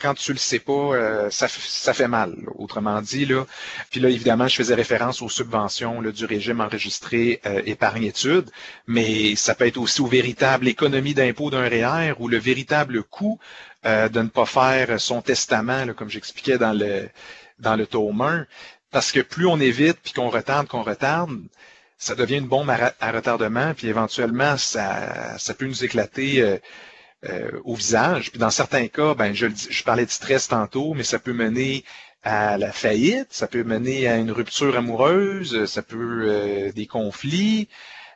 quand 0.00 0.14
tu 0.14 0.32
le 0.32 0.38
sais 0.38 0.60
pas, 0.60 1.30
ça 1.30 1.48
ça 1.48 1.92
fait 1.92 2.06
mal. 2.06 2.36
Autrement 2.54 3.02
dit 3.02 3.26
là. 3.26 3.44
Puis 3.90 4.00
là 4.00 4.08
évidemment, 4.08 4.46
je 4.46 4.54
faisais 4.56 4.74
référence 4.74 5.20
aux 5.20 5.28
subventions 5.28 6.00
du 6.10 6.24
régime 6.24 6.60
enregistré 6.60 7.40
euh, 7.46 7.62
épargne-études, 7.66 8.50
mais 8.86 9.36
ça 9.36 9.54
peut 9.54 9.66
être 9.66 9.78
aussi 9.78 10.00
aux 10.00 10.06
véritables 10.06 10.68
économies 10.68 11.14
d'impôt 11.14 11.50
d'un 11.50 11.68
REER 11.68 12.14
ou 12.18 12.28
le 12.28 12.38
véritable 12.38 13.02
coût 13.02 13.38
euh, 13.84 14.08
de 14.08 14.22
ne 14.22 14.28
pas 14.28 14.46
faire 14.46 15.00
son 15.00 15.22
testament, 15.22 15.86
comme 15.96 16.08
j'expliquais 16.08 16.58
dans 16.58 16.72
le, 16.72 17.08
dans 17.62 17.76
le 17.76 17.86
tome 17.86 18.20
1. 18.20 18.46
Parce 18.90 19.12
que 19.12 19.20
plus 19.20 19.46
on 19.46 19.58
évite, 19.58 19.98
puis 20.02 20.12
qu'on 20.12 20.28
retarde, 20.28 20.68
qu'on 20.68 20.82
retarde, 20.82 21.30
ça 21.98 22.14
devient 22.14 22.38
une 22.38 22.48
bombe 22.48 22.68
à, 22.68 23.12
retardement, 23.12 23.72
puis 23.74 23.86
éventuellement, 23.86 24.56
ça, 24.58 25.38
ça 25.38 25.54
peut 25.54 25.66
nous 25.66 25.84
éclater 25.84 26.58
euh, 27.24 27.50
au 27.64 27.74
visage. 27.74 28.30
Puis 28.30 28.40
dans 28.40 28.50
certains 28.50 28.88
cas, 28.88 29.14
ben, 29.14 29.32
je, 29.34 29.46
je 29.48 29.84
parlais 29.84 30.04
de 30.04 30.10
stress 30.10 30.48
tantôt, 30.48 30.92
mais 30.94 31.04
ça 31.04 31.18
peut 31.18 31.32
mener 31.32 31.84
à 32.22 32.56
la 32.58 32.72
faillite, 32.72 33.28
ça 33.30 33.48
peut 33.48 33.64
mener 33.64 34.08
à 34.08 34.16
une 34.16 34.30
rupture 34.30 34.76
amoureuse, 34.76 35.64
ça 35.66 35.82
peut 35.82 36.24
euh, 36.28 36.72
des 36.72 36.86
conflits. 36.86 37.68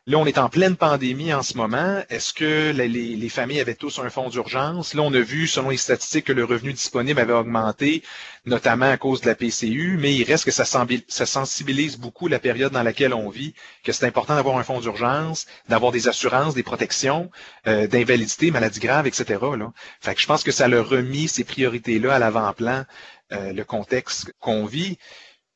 Là, 0.08 0.18
on 0.18 0.26
est 0.26 0.38
en 0.38 0.48
pleine 0.48 0.76
pandémie 0.76 1.34
en 1.34 1.42
ce 1.42 1.56
moment. 1.56 2.00
Est-ce 2.10 2.32
que 2.32 2.70
les, 2.70 3.28
familles 3.28 3.58
avaient 3.58 3.74
tous 3.74 3.98
un 3.98 4.08
fonds 4.08 4.28
d'urgence? 4.28 4.94
Là, 4.94 5.02
on 5.02 5.12
a 5.12 5.18
vu, 5.18 5.48
selon 5.48 5.70
les 5.70 5.76
statistiques, 5.76 6.26
que 6.26 6.32
le 6.32 6.44
revenu 6.44 6.72
disponible 6.72 7.18
avait 7.18 7.32
augmenté, 7.32 8.04
notamment 8.44 8.88
à 8.88 8.98
cause 8.98 9.20
de 9.20 9.26
la 9.26 9.34
PCU, 9.34 9.96
mais 9.98 10.14
il 10.14 10.22
reste 10.22 10.44
que 10.44 10.52
ça, 10.52 10.64
sensibilise 10.64 11.96
beaucoup 11.96 12.28
la 12.28 12.38
période 12.38 12.72
dans 12.72 12.84
laquelle 12.84 13.14
on 13.14 13.28
vit, 13.30 13.52
que 13.82 13.90
c'est 13.90 14.06
important 14.06 14.36
d'avoir 14.36 14.58
un 14.58 14.62
fonds 14.62 14.78
d'urgence, 14.78 15.46
d'avoir 15.68 15.90
des 15.90 16.06
assurances, 16.06 16.54
des 16.54 16.62
protections, 16.62 17.28
euh, 17.66 17.88
d'invalidité, 17.88 18.52
maladies 18.52 18.78
graves, 18.78 19.08
etc. 19.08 19.40
Là. 19.58 19.72
Fait 20.00 20.14
que 20.14 20.20
je 20.20 20.26
pense 20.28 20.44
que 20.44 20.52
ça 20.52 20.66
a 20.66 20.82
remis 20.82 21.26
ces 21.26 21.42
priorités-là 21.42 22.14
à 22.14 22.20
l'avant-plan 22.20 22.84
euh, 23.32 23.52
le 23.52 23.64
contexte 23.64 24.32
qu'on 24.38 24.66
vit. 24.66 24.98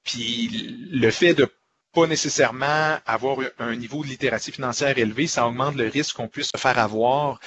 Puis 0.03 0.89
le 0.91 1.11
fait 1.13 1.35
de 1.35 1.49
pas 1.93 2.07
nécessairement 2.07 2.99
avoir 3.05 3.39
un 3.59 3.75
niveau 3.75 4.03
de 4.03 4.09
littératie 4.09 4.53
financière 4.53 4.97
élevé, 4.97 5.27
ça 5.27 5.47
augmente 5.47 5.75
le 5.75 5.89
risque 5.89 6.17
qu'on 6.17 6.29
puisse 6.29 6.51
se 6.55 6.59
faire 6.59 6.79
avoir 6.79 7.41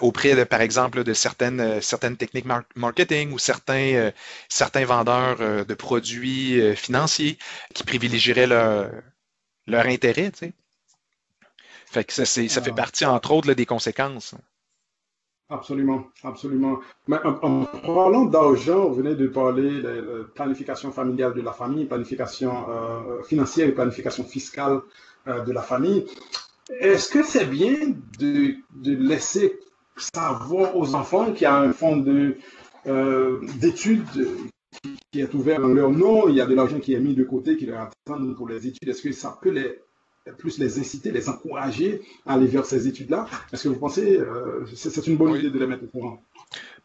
auprès 0.00 0.34
de, 0.34 0.44
par 0.44 0.60
exemple, 0.60 1.02
de 1.02 1.14
certaines, 1.14 1.60
euh, 1.60 1.80
certaines 1.80 2.16
techniques 2.16 2.46
marketing 2.74 3.32
ou 3.32 3.38
certains, 3.38 3.94
euh, 3.94 4.10
certains 4.48 4.84
vendeurs 4.84 5.64
de 5.64 5.74
produits 5.74 6.76
financiers 6.76 7.38
qui 7.74 7.84
privilégieraient 7.84 8.46
leur, 8.46 8.90
leur 9.66 9.86
intérêt. 9.86 10.30
Tu 10.30 10.38
sais. 10.38 10.52
Fait 11.86 12.04
que 12.04 12.12
ça, 12.12 12.26
ça 12.26 12.62
fait 12.62 12.70
ah. 12.70 12.74
partie, 12.74 13.04
entre 13.04 13.30
autres, 13.30 13.52
des 13.54 13.66
conséquences. 13.66 14.34
Absolument, 15.48 16.06
absolument. 16.24 16.80
Mais 17.06 17.18
en, 17.24 17.64
parlant 17.64 18.24
d'argent, 18.24 18.88
vous 18.88 18.96
venez 18.96 19.14
de 19.14 19.28
parler 19.28 19.80
de, 19.80 20.28
planification 20.34 20.90
familiale 20.90 21.34
de 21.34 21.40
la 21.40 21.52
famille, 21.52 21.84
planification 21.84 22.68
euh, 22.68 23.22
financière 23.22 23.68
et 23.68 23.72
planification 23.72 24.24
fiscale 24.24 24.80
euh, 25.28 25.44
de 25.44 25.52
la 25.52 25.62
famille. 25.62 26.04
Est-ce 26.80 27.08
que 27.10 27.22
c'est 27.22 27.44
bien 27.44 27.76
de, 28.18 28.56
laisser 28.84 29.60
savoir 29.96 30.76
aux 30.76 30.96
enfants 30.96 31.32
qu'il 31.32 31.42
y 31.42 31.46
a 31.46 31.56
un 31.56 31.72
fonds 31.72 32.04
euh, 32.88 33.40
d'études 33.60 34.28
qui 35.12 35.20
est 35.20 35.32
ouvert 35.32 35.64
en 35.64 35.68
leur 35.68 35.90
nom, 35.90 36.28
il 36.28 36.34
y 36.34 36.40
a 36.40 36.46
de 36.46 36.54
l'argent 36.56 36.80
qui 36.80 36.92
est 36.92 37.00
mis 37.00 37.14
de 37.14 37.22
côté, 37.22 37.56
qui 37.56 37.66
leur 37.66 37.82
attend 37.82 38.34
pour 38.34 38.48
les 38.48 38.66
études? 38.66 38.88
Est-ce 38.88 39.02
que 39.02 39.12
ça 39.12 39.38
peut 39.40 39.50
les 39.50 39.80
plus 40.32 40.58
les 40.58 40.78
inciter, 40.78 41.10
les 41.10 41.28
encourager 41.28 42.02
à 42.26 42.34
aller 42.34 42.46
vers 42.46 42.66
ces 42.66 42.88
études-là. 42.88 43.26
Est-ce 43.52 43.64
que 43.64 43.68
vous 43.68 43.78
pensez 43.78 44.18
euh, 44.18 44.66
c'est 44.74 45.06
une 45.06 45.16
bonne 45.16 45.36
idée 45.36 45.50
de 45.50 45.58
les 45.58 45.66
mettre 45.66 45.84
au 45.84 45.86
courant? 45.86 46.22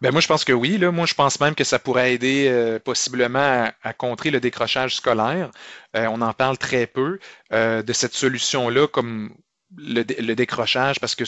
Ben 0.02 0.12
moi, 0.12 0.22
je 0.22 0.28
pense 0.28 0.44
que 0.44 0.54
oui. 0.54 0.78
Là. 0.78 0.92
Moi, 0.92 1.06
je 1.06 1.14
pense 1.14 1.40
même 1.40 1.54
que 1.54 1.64
ça 1.64 1.80
pourrait 1.80 2.14
aider 2.14 2.48
euh, 2.50 2.80
possiblement 2.80 3.70
à, 3.84 3.94
contrer 3.94 4.32
le 4.32 4.40
décrochage 4.40 4.96
scolaire. 4.96 5.52
Euh, 5.96 6.08
on 6.12 6.22
en 6.22 6.34
parle 6.34 6.58
très 6.58 6.88
peu 6.88 7.20
de 7.52 7.94
cette 7.94 8.14
solution-là 8.14 8.88
comme 8.88 9.32
le, 9.78 10.34
décrochage 10.34 11.00
parce 11.00 11.16
que 11.16 11.24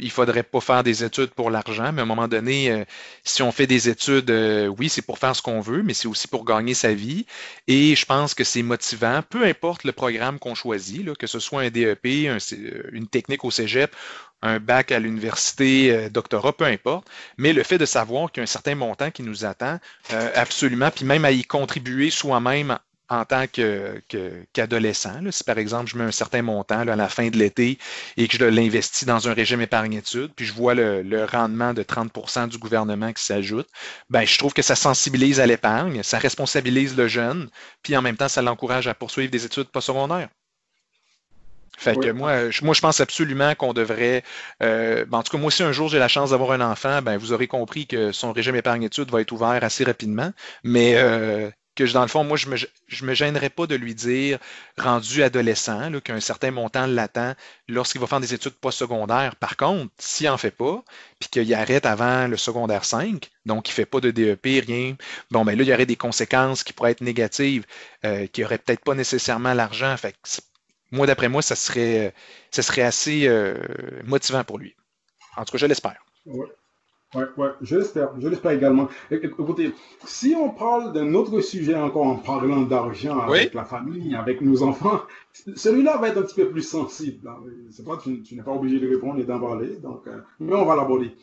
il 0.00 0.10
faudrait 0.10 0.44
pas 0.44 0.60
faire 0.60 0.84
des 0.84 1.02
études 1.02 1.30
pour 1.30 1.50
l'argent, 1.50 1.92
mais 1.92 2.00
à 2.00 2.04
un 2.04 2.06
moment 2.06 2.28
donné, 2.28 2.70
euh, 2.70 2.84
si 3.24 3.42
on 3.42 3.50
fait 3.50 3.66
des 3.66 3.88
études, 3.88 4.30
euh, 4.30 4.68
oui, 4.68 4.88
c'est 4.88 5.02
pour 5.02 5.18
faire 5.18 5.34
ce 5.34 5.42
qu'on 5.42 5.60
veut, 5.60 5.82
mais 5.82 5.92
c'est 5.92 6.06
aussi 6.06 6.28
pour 6.28 6.44
gagner 6.44 6.74
sa 6.74 6.94
vie. 6.94 7.26
Et 7.66 7.96
je 7.96 8.06
pense 8.06 8.34
que 8.34 8.44
c'est 8.44 8.62
motivant, 8.62 9.22
peu 9.28 9.44
importe 9.44 9.82
le 9.82 9.92
programme 9.92 10.38
qu'on 10.38 10.54
choisit, 10.54 11.16
que 11.16 11.26
ce 11.26 11.40
soit 11.40 11.62
un 11.62 11.70
DEP, 11.70 12.06
euh, 12.06 12.38
une 12.92 13.08
technique 13.08 13.44
au 13.44 13.50
cégep, 13.50 13.94
un 14.40 14.60
bac 14.60 14.92
à 14.92 15.00
l'université, 15.00 16.08
doctorat, 16.10 16.52
peu 16.52 16.64
importe. 16.64 17.08
Mais 17.36 17.52
le 17.52 17.64
fait 17.64 17.78
de 17.78 17.86
savoir 17.86 18.30
qu'il 18.30 18.40
y 18.40 18.42
a 18.42 18.44
un 18.44 18.46
certain 18.46 18.76
montant 18.76 19.10
qui 19.10 19.24
nous 19.24 19.44
attend, 19.44 19.80
absolument, 20.36 20.92
puis 20.92 21.04
même 21.04 21.24
à 21.24 21.32
y 21.32 21.42
contribuer 21.42 22.10
soi-même 22.10 22.78
en 23.08 23.24
tant 23.24 23.44
qu'adolescent. 24.52 25.20
si 25.30 25.44
par 25.44 25.58
exemple 25.58 25.90
je 25.90 25.96
mets 25.96 26.04
un 26.04 26.12
certain 26.12 26.42
montant 26.42 26.80
à 26.80 26.96
la 26.96 27.08
fin 27.08 27.28
de 27.28 27.36
l'été 27.36 27.78
et 28.16 28.28
que 28.28 28.36
je 28.36 28.44
l'investis 28.44 29.06
dans 29.06 29.28
un 29.28 29.34
régime 29.34 29.60
épargne-études, 29.60 30.32
puis 30.34 30.46
je 30.46 30.52
vois 30.52 30.74
le, 30.74 31.24
rendement 31.24 31.74
de 31.74 31.82
30% 31.82 32.48
du 32.48 32.58
gouvernement 32.58 33.12
qui 33.12 33.22
s'ajoute, 33.22 33.68
ben, 34.10 34.24
je 34.24 34.38
trouve 34.38 34.52
que 34.52 34.62
ça 34.62 34.76
sensibilise 34.76 35.40
à 35.40 35.46
l'épargne, 35.46 36.02
ça 36.02 36.18
responsabilise 36.18 36.96
le 36.96 37.08
jeune, 37.08 37.48
puis 37.82 37.96
en 37.96 38.02
même 38.02 38.16
temps, 38.16 38.28
ça 38.28 38.42
l'encourage 38.42 38.88
à 38.88 38.94
poursuivre 38.94 39.30
des 39.30 39.44
études 39.44 39.68
postsecondaires. 39.68 40.28
Fait 41.78 41.94
que 41.94 42.10
moi, 42.10 42.50
je, 42.50 42.64
moi, 42.64 42.74
je 42.74 42.80
pense 42.80 42.98
absolument 43.00 43.54
qu'on 43.54 43.72
devrait. 43.72 44.24
Euh, 44.64 45.04
ben, 45.04 45.18
en 45.18 45.22
tout 45.22 45.30
cas, 45.30 45.38
moi, 45.38 45.52
si 45.52 45.62
un 45.62 45.70
jour 45.70 45.88
j'ai 45.88 46.00
la 46.00 46.08
chance 46.08 46.30
d'avoir 46.30 46.50
un 46.50 46.60
enfant, 46.60 47.02
ben 47.02 47.16
vous 47.16 47.32
aurez 47.32 47.46
compris 47.46 47.86
que 47.86 48.10
son 48.10 48.32
régime 48.32 48.56
épargne-études 48.56 49.12
va 49.12 49.20
être 49.20 49.30
ouvert 49.30 49.62
assez 49.62 49.84
rapidement. 49.84 50.32
Mais 50.64 50.94
euh, 50.96 51.48
que 51.78 51.92
dans 51.92 52.02
le 52.02 52.08
fond, 52.08 52.24
moi, 52.24 52.36
je 52.36 52.48
me, 52.48 52.56
me 53.02 53.14
gênerais 53.14 53.50
pas 53.50 53.66
de 53.66 53.76
lui 53.76 53.94
dire, 53.94 54.38
rendu 54.76 55.22
adolescent, 55.22 55.92
qu'un 56.00 56.18
certain 56.18 56.50
montant 56.50 56.86
l'attend 56.86 57.34
lorsqu'il 57.68 58.00
va 58.00 58.08
faire 58.08 58.20
des 58.20 58.34
études 58.34 58.54
postsecondaires. 58.54 59.36
Par 59.36 59.56
contre, 59.56 59.92
s'il 59.98 60.26
n'en 60.26 60.38
fait 60.38 60.50
pas, 60.50 60.82
puis 61.20 61.28
qu'il 61.28 61.54
arrête 61.54 61.86
avant 61.86 62.26
le 62.26 62.36
secondaire 62.36 62.84
5, 62.84 63.30
donc 63.46 63.68
il 63.68 63.72
ne 63.72 63.74
fait 63.74 63.86
pas 63.86 64.00
de 64.00 64.10
DEP, 64.10 64.64
rien, 64.66 64.96
bon, 65.30 65.44
ben 65.44 65.56
là, 65.56 65.62
il 65.62 65.68
y 65.68 65.72
aurait 65.72 65.86
des 65.86 65.96
conséquences 65.96 66.64
qui 66.64 66.72
pourraient 66.72 66.92
être 66.92 67.00
négatives, 67.00 67.64
euh, 68.04 68.26
qui 68.26 68.40
n'auraient 68.42 68.58
peut-être 68.58 68.82
pas 68.82 68.94
nécessairement 68.94 69.54
l'argent. 69.54 69.96
Fait 69.96 70.16
moi, 70.90 71.06
d'après 71.06 71.28
moi, 71.28 71.42
ça 71.42 71.54
serait, 71.54 72.12
ça 72.50 72.62
serait 72.62 72.82
assez 72.82 73.28
euh, 73.28 73.54
motivant 74.04 74.42
pour 74.42 74.58
lui. 74.58 74.74
En 75.36 75.44
tout 75.44 75.52
cas, 75.52 75.58
je 75.58 75.66
l'espère. 75.66 76.04
Ouais, 77.14 77.50
je 77.60 77.76
l'espère, 77.76 78.10
je 78.18 78.28
l'espère 78.28 78.50
également. 78.52 78.88
Écoutez, 79.10 79.72
si 80.04 80.34
on 80.38 80.50
parle 80.50 80.92
d'un 80.92 81.14
autre 81.14 81.40
sujet 81.40 81.74
encore 81.74 82.06
en 82.06 82.16
parlant 82.16 82.62
d'argent 82.62 83.18
avec 83.18 83.54
la 83.54 83.64
famille, 83.64 84.14
avec 84.14 84.40
nos 84.40 84.62
enfants, 84.62 85.02
celui-là 85.32 85.96
va 85.98 86.08
être 86.08 86.18
un 86.18 86.22
petit 86.22 86.36
peu 86.36 86.50
plus 86.50 86.62
sensible. 86.62 87.28
Hein. 87.28 87.38
C'est 87.70 87.84
pas, 87.84 87.96
tu, 87.96 88.22
n'es 88.32 88.42
pas 88.42 88.52
obligé 88.52 88.78
de 88.78 88.88
répondre 88.88 89.20
et 89.20 89.24
d'en 89.24 89.40
parler, 89.40 89.76
donc, 89.76 90.06
euh, 90.06 90.20
mais 90.40 90.54
on 90.54 90.64
va 90.64 90.76
l'aborder. 90.76 91.14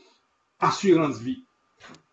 Assurance 0.60 1.20
vie. 1.20 1.44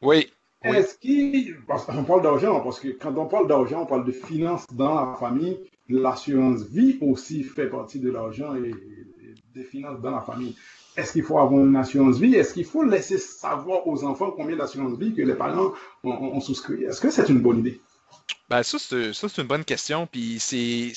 Oui. 0.02 0.30
Est-ce 0.64 0.96
qu'il, 0.96 1.56
parce 1.66 1.84
qu'on 1.86 2.04
parle 2.04 2.22
d'argent, 2.22 2.60
parce 2.60 2.78
que 2.78 2.88
quand 2.88 3.16
on 3.16 3.26
parle 3.26 3.48
d'argent, 3.48 3.82
on 3.82 3.86
parle 3.86 4.04
de 4.04 4.12
finances 4.12 4.66
dans 4.72 4.94
la 4.94 5.16
famille. 5.16 5.58
L'assurance 5.88 6.62
vie 6.62 6.98
aussi 7.00 7.42
fait 7.42 7.66
partie 7.66 7.98
de 7.98 8.10
l'argent 8.10 8.54
et 8.54 8.70
des 9.54 9.64
finances 9.64 10.00
dans 10.00 10.10
la 10.10 10.20
famille. 10.20 10.56
Est-ce 10.96 11.12
qu'il 11.12 11.22
faut 11.22 11.38
avoir 11.38 11.60
une 11.64 11.76
assurance 11.76 12.18
vie? 12.18 12.34
Est-ce 12.34 12.54
qu'il 12.54 12.64
faut 12.64 12.84
laisser 12.84 13.18
savoir 13.18 13.86
aux 13.86 14.04
enfants 14.04 14.30
combien 14.30 14.56
d'assurance 14.56 14.98
vie 14.98 15.14
que 15.14 15.22
les 15.22 15.34
parents 15.34 15.72
ont, 16.04 16.40
souscrit? 16.40 16.84
Est-ce 16.84 17.00
que 17.00 17.10
c'est 17.10 17.28
une 17.28 17.40
bonne 17.40 17.60
idée? 17.60 17.80
Ben, 18.50 18.62
ça, 18.62 18.78
c'est 18.78 19.38
une 19.38 19.46
bonne 19.46 19.64
question. 19.64 20.06
Puis 20.06 20.38
c'est 20.38 20.92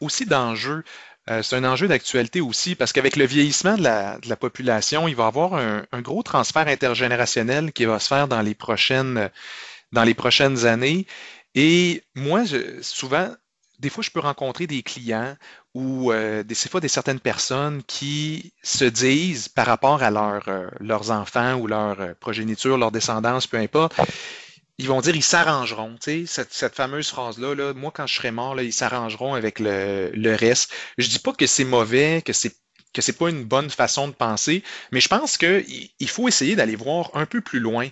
aussi 0.00 0.26
d'enjeu. 0.26 0.84
Euh, 1.30 1.42
c'est 1.42 1.56
un 1.56 1.64
enjeu 1.64 1.88
d'actualité 1.88 2.40
aussi 2.40 2.74
parce 2.74 2.92
qu'avec 2.92 3.16
le 3.16 3.26
vieillissement 3.26 3.76
de 3.76 3.82
la, 3.82 4.36
population, 4.36 5.08
il 5.08 5.16
va 5.16 5.24
y 5.24 5.26
avoir 5.26 5.54
un, 5.54 6.00
gros 6.00 6.22
transfert 6.22 6.68
intergénérationnel 6.68 7.72
qui 7.72 7.84
va 7.84 7.98
se 7.98 8.08
faire 8.08 8.28
dans 8.28 8.40
les 8.40 8.54
prochaines, 8.54 9.30
dans 9.92 10.04
les 10.04 10.14
prochaines 10.14 10.66
années. 10.66 11.06
Et 11.54 12.02
moi, 12.14 12.44
souvent, 12.82 13.34
des 13.78 13.90
fois, 13.90 14.02
je 14.02 14.10
peux 14.10 14.20
rencontrer 14.20 14.66
des 14.66 14.82
clients 14.82 15.36
ou 15.74 16.12
euh, 16.12 16.42
des, 16.42 16.54
fois 16.54 16.80
des 16.80 16.88
certaines 16.88 17.20
personnes 17.20 17.82
qui 17.84 18.52
se 18.62 18.84
disent 18.84 19.48
par 19.48 19.66
rapport 19.66 20.02
à 20.02 20.10
euh, 20.48 20.68
leurs 20.80 21.10
enfants 21.10 21.54
ou 21.54 21.66
leur 21.66 22.00
euh, 22.00 22.14
progéniture, 22.18 22.76
leur 22.76 22.90
descendance, 22.90 23.46
peu 23.46 23.56
importe, 23.56 23.94
ils 24.78 24.88
vont 24.88 25.00
dire 25.00 25.14
ils 25.14 25.22
s'arrangeront. 25.22 25.96
Cette, 26.00 26.52
cette 26.52 26.74
fameuse 26.74 27.08
phrase-là, 27.08 27.54
là, 27.54 27.74
moi, 27.74 27.92
quand 27.94 28.06
je 28.06 28.16
serai 28.16 28.30
mort, 28.32 28.60
ils 28.60 28.72
s'arrangeront 28.72 29.34
avec 29.34 29.60
le, 29.60 30.10
le 30.12 30.34
reste. 30.34 30.72
Je 30.98 31.08
dis 31.08 31.18
pas 31.18 31.32
que 31.32 31.46
c'est 31.46 31.64
mauvais, 31.64 32.22
que 32.22 32.32
c'est 32.32 32.54
que 32.94 33.02
c'est 33.02 33.12
pas 33.12 33.28
une 33.28 33.44
bonne 33.44 33.68
façon 33.68 34.08
de 34.08 34.14
penser, 34.14 34.64
mais 34.92 35.00
je 35.00 35.08
pense 35.08 35.36
qu'il 35.36 36.08
faut 36.08 36.26
essayer 36.26 36.56
d'aller 36.56 36.74
voir 36.74 37.10
un 37.12 37.26
peu 37.26 37.42
plus 37.42 37.60
loin. 37.60 37.86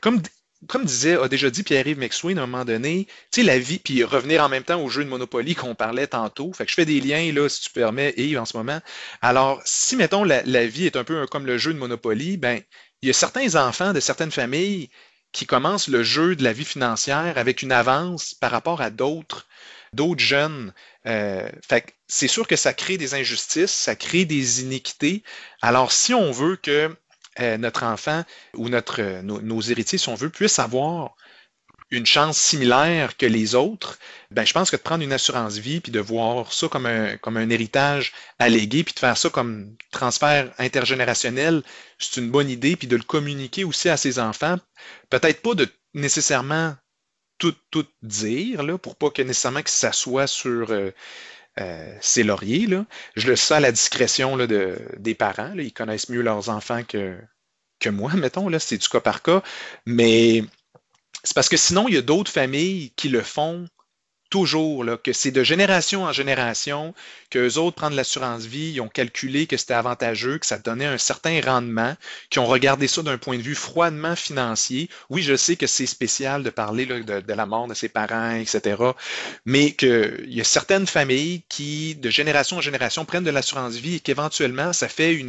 Comme, 0.00 0.22
comme 0.68 0.84
disait, 0.84 1.16
a 1.16 1.28
déjà 1.28 1.50
dit 1.50 1.62
Pierre-Yves 1.62 1.98
McSween 1.98 2.38
à 2.38 2.42
un 2.42 2.46
moment 2.46 2.64
donné, 2.64 3.06
tu 3.30 3.40
sais, 3.40 3.46
la 3.46 3.58
vie, 3.58 3.78
puis 3.78 4.04
revenir 4.04 4.42
en 4.42 4.48
même 4.48 4.64
temps 4.64 4.82
au 4.82 4.88
jeu 4.88 5.04
de 5.04 5.08
Monopoly 5.08 5.54
qu'on 5.54 5.74
parlait 5.74 6.06
tantôt. 6.06 6.52
Fait 6.52 6.64
que 6.64 6.70
je 6.70 6.74
fais 6.74 6.84
des 6.84 7.00
liens, 7.00 7.32
là, 7.32 7.48
si 7.48 7.62
tu 7.62 7.70
permets, 7.70 8.14
Yves, 8.16 8.38
en 8.38 8.44
ce 8.44 8.56
moment. 8.56 8.80
Alors, 9.22 9.60
si, 9.64 9.96
mettons, 9.96 10.24
la, 10.24 10.66
vie 10.66 10.86
est 10.86 10.96
un 10.96 11.04
peu 11.04 11.26
comme 11.26 11.46
le 11.46 11.58
jeu 11.58 11.72
de 11.72 11.78
Monopoly, 11.78 12.36
ben, 12.36 12.60
il 13.02 13.08
y 13.08 13.10
a 13.10 13.14
certains 13.14 13.54
enfants 13.56 13.92
de 13.92 14.00
certaines 14.00 14.30
familles 14.30 14.90
qui 15.32 15.46
commencent 15.46 15.88
le 15.88 16.02
jeu 16.02 16.34
de 16.34 16.42
la 16.42 16.52
vie 16.52 16.64
financière 16.64 17.36
avec 17.36 17.62
une 17.62 17.72
avance 17.72 18.34
par 18.34 18.50
rapport 18.50 18.80
à 18.80 18.90
d'autres 18.90 19.46
d'autres 19.92 20.22
jeunes. 20.22 20.72
Euh, 21.06 21.48
c'est 22.08 22.28
sûr 22.28 22.46
que 22.46 22.56
ça 22.56 22.72
crée 22.74 22.98
des 22.98 23.14
injustices, 23.14 23.72
ça 23.72 23.96
crée 23.96 24.24
des 24.24 24.62
iniquités. 24.62 25.22
Alors, 25.62 25.92
si 25.92 26.14
on 26.14 26.32
veut 26.32 26.56
que 26.56 26.94
euh, 27.40 27.56
notre 27.58 27.84
enfant 27.84 28.24
ou 28.54 28.68
notre, 28.68 29.02
euh, 29.02 29.22
nos, 29.22 29.60
héritiers, 29.60 29.98
si 29.98 30.08
on 30.08 30.14
veut, 30.14 30.30
puissent 30.30 30.58
avoir 30.58 31.16
une 31.90 32.06
chance 32.06 32.38
similaire 32.38 33.16
que 33.16 33.26
les 33.26 33.54
autres, 33.54 33.98
ben, 34.32 34.44
je 34.44 34.52
pense 34.52 34.70
que 34.70 34.76
de 34.76 34.82
prendre 34.82 35.04
une 35.04 35.12
assurance 35.12 35.58
vie 35.58 35.80
puis 35.80 35.92
de 35.92 36.00
voir 36.00 36.52
ça 36.52 36.68
comme 36.68 36.86
un, 36.86 37.16
comme 37.16 37.36
un 37.36 37.48
héritage 37.48 38.12
allégué 38.40 38.82
puis 38.82 38.92
de 38.92 38.98
faire 38.98 39.16
ça 39.16 39.30
comme 39.30 39.76
transfert 39.92 40.52
intergénérationnel, 40.58 41.62
c'est 41.98 42.20
une 42.20 42.30
bonne 42.30 42.50
idée 42.50 42.74
puis 42.74 42.88
de 42.88 42.96
le 42.96 43.04
communiquer 43.04 43.62
aussi 43.62 43.88
à 43.88 43.96
ses 43.96 44.18
enfants. 44.18 44.56
Peut-être 45.10 45.42
pas 45.42 45.54
de 45.54 45.68
nécessairement 45.94 46.74
tout, 47.38 47.54
tout 47.70 47.86
dire 48.02 48.62
là, 48.62 48.78
pour 48.78 48.96
pas 48.96 49.10
que 49.10 49.22
nécessairement 49.22 49.62
que 49.62 49.70
ça 49.70 49.92
soit 49.92 50.26
sur 50.26 50.70
euh, 50.70 50.90
euh, 51.60 51.98
lauriers. 52.24 52.66
Là. 52.66 52.86
Je 53.16 53.26
le 53.28 53.36
sens 53.36 53.52
à 53.52 53.60
la 53.60 53.72
discrétion 53.72 54.36
de, 54.36 54.78
des 54.98 55.14
parents. 55.14 55.54
Là. 55.54 55.62
Ils 55.62 55.72
connaissent 55.72 56.08
mieux 56.08 56.22
leurs 56.22 56.48
enfants 56.48 56.82
que, 56.84 57.18
que 57.80 57.88
moi, 57.88 58.12
mettons. 58.14 58.48
Là. 58.48 58.58
C'est 58.58 58.78
du 58.78 58.88
cas 58.88 59.00
par 59.00 59.22
cas. 59.22 59.42
Mais 59.86 60.44
c'est 61.22 61.34
parce 61.34 61.48
que 61.48 61.56
sinon, 61.56 61.88
il 61.88 61.94
y 61.94 61.98
a 61.98 62.02
d'autres 62.02 62.30
familles 62.30 62.92
qui 62.96 63.08
le 63.08 63.22
font 63.22 63.66
toujours, 64.30 64.84
que 65.02 65.12
c'est 65.12 65.30
de 65.30 65.42
génération 65.42 66.04
en 66.04 66.12
génération, 66.12 66.94
qu'eux 67.30 67.56
autres 67.56 67.76
prennent 67.76 67.94
l'assurance 67.94 68.44
vie, 68.44 68.72
ils 68.74 68.80
ont 68.80 68.88
calculé 68.88 69.46
que 69.46 69.56
c'était 69.56 69.74
avantageux, 69.74 70.38
que 70.38 70.46
ça 70.46 70.58
donnait 70.58 70.86
un 70.86 70.98
certain 70.98 71.40
rendement, 71.40 71.94
qui 72.30 72.38
ont 72.38 72.46
regardé 72.46 72.88
ça 72.88 73.02
d'un 73.02 73.18
point 73.18 73.36
de 73.36 73.42
vue 73.42 73.54
froidement 73.54 74.16
financier. 74.16 74.88
Oui, 75.10 75.22
je 75.22 75.36
sais 75.36 75.56
que 75.56 75.66
c'est 75.66 75.86
spécial 75.86 76.42
de 76.42 76.50
parler 76.50 76.86
de, 76.86 77.32
la 77.32 77.46
mort 77.46 77.68
de 77.68 77.74
ses 77.74 77.88
parents, 77.88 78.34
etc., 78.34 78.76
mais 79.44 79.72
qu'il 79.72 80.26
y 80.28 80.40
a 80.40 80.44
certaines 80.44 80.86
familles 80.86 81.42
qui, 81.48 81.94
de 81.96 82.10
génération 82.10 82.56
en 82.56 82.60
génération, 82.60 83.04
prennent 83.04 83.24
de 83.24 83.30
l'assurance 83.30 83.74
vie 83.74 83.96
et 83.96 84.00
qu'éventuellement, 84.00 84.72
ça 84.72 84.88
fait 84.88 85.24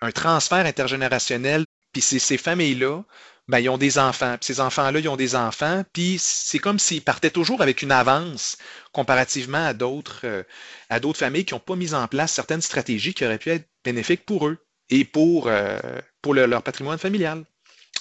un 0.00 0.10
transfert 0.12 0.66
intergénérationnel. 0.66 1.64
Puis 1.92 2.02
c'est 2.02 2.18
ces 2.18 2.36
familles-là 2.36 3.02
ben, 3.48 3.58
ils 3.60 3.68
ont 3.70 3.78
des 3.78 3.98
enfants. 3.98 4.36
Puis 4.38 4.46
ces 4.46 4.60
enfants-là, 4.60 5.00
ils 5.00 5.08
ont 5.08 5.16
des 5.16 5.34
enfants. 5.34 5.82
Puis 5.92 6.16
c'est 6.20 6.58
comme 6.58 6.78
s'ils 6.78 7.02
partaient 7.02 7.30
toujours 7.30 7.62
avec 7.62 7.82
une 7.82 7.92
avance 7.92 8.58
comparativement 8.92 9.64
à 9.66 9.74
d'autres 9.74 10.20
euh, 10.24 10.42
à 10.90 11.00
d'autres 11.00 11.18
familles 11.18 11.44
qui 11.44 11.54
n'ont 11.54 11.60
pas 11.60 11.76
mis 11.76 11.94
en 11.94 12.06
place 12.08 12.32
certaines 12.32 12.60
stratégies 12.60 13.14
qui 13.14 13.24
auraient 13.24 13.38
pu 13.38 13.50
être 13.50 13.68
bénéfiques 13.84 14.26
pour 14.26 14.46
eux 14.46 14.58
et 14.90 15.04
pour, 15.04 15.48
euh, 15.48 15.78
leur 16.24 16.62
patrimoine 16.62 16.98
familial. 16.98 17.44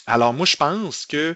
Alors 0.05 0.33
moi, 0.33 0.45
je 0.45 0.57
pense 0.57 1.05
que 1.05 1.36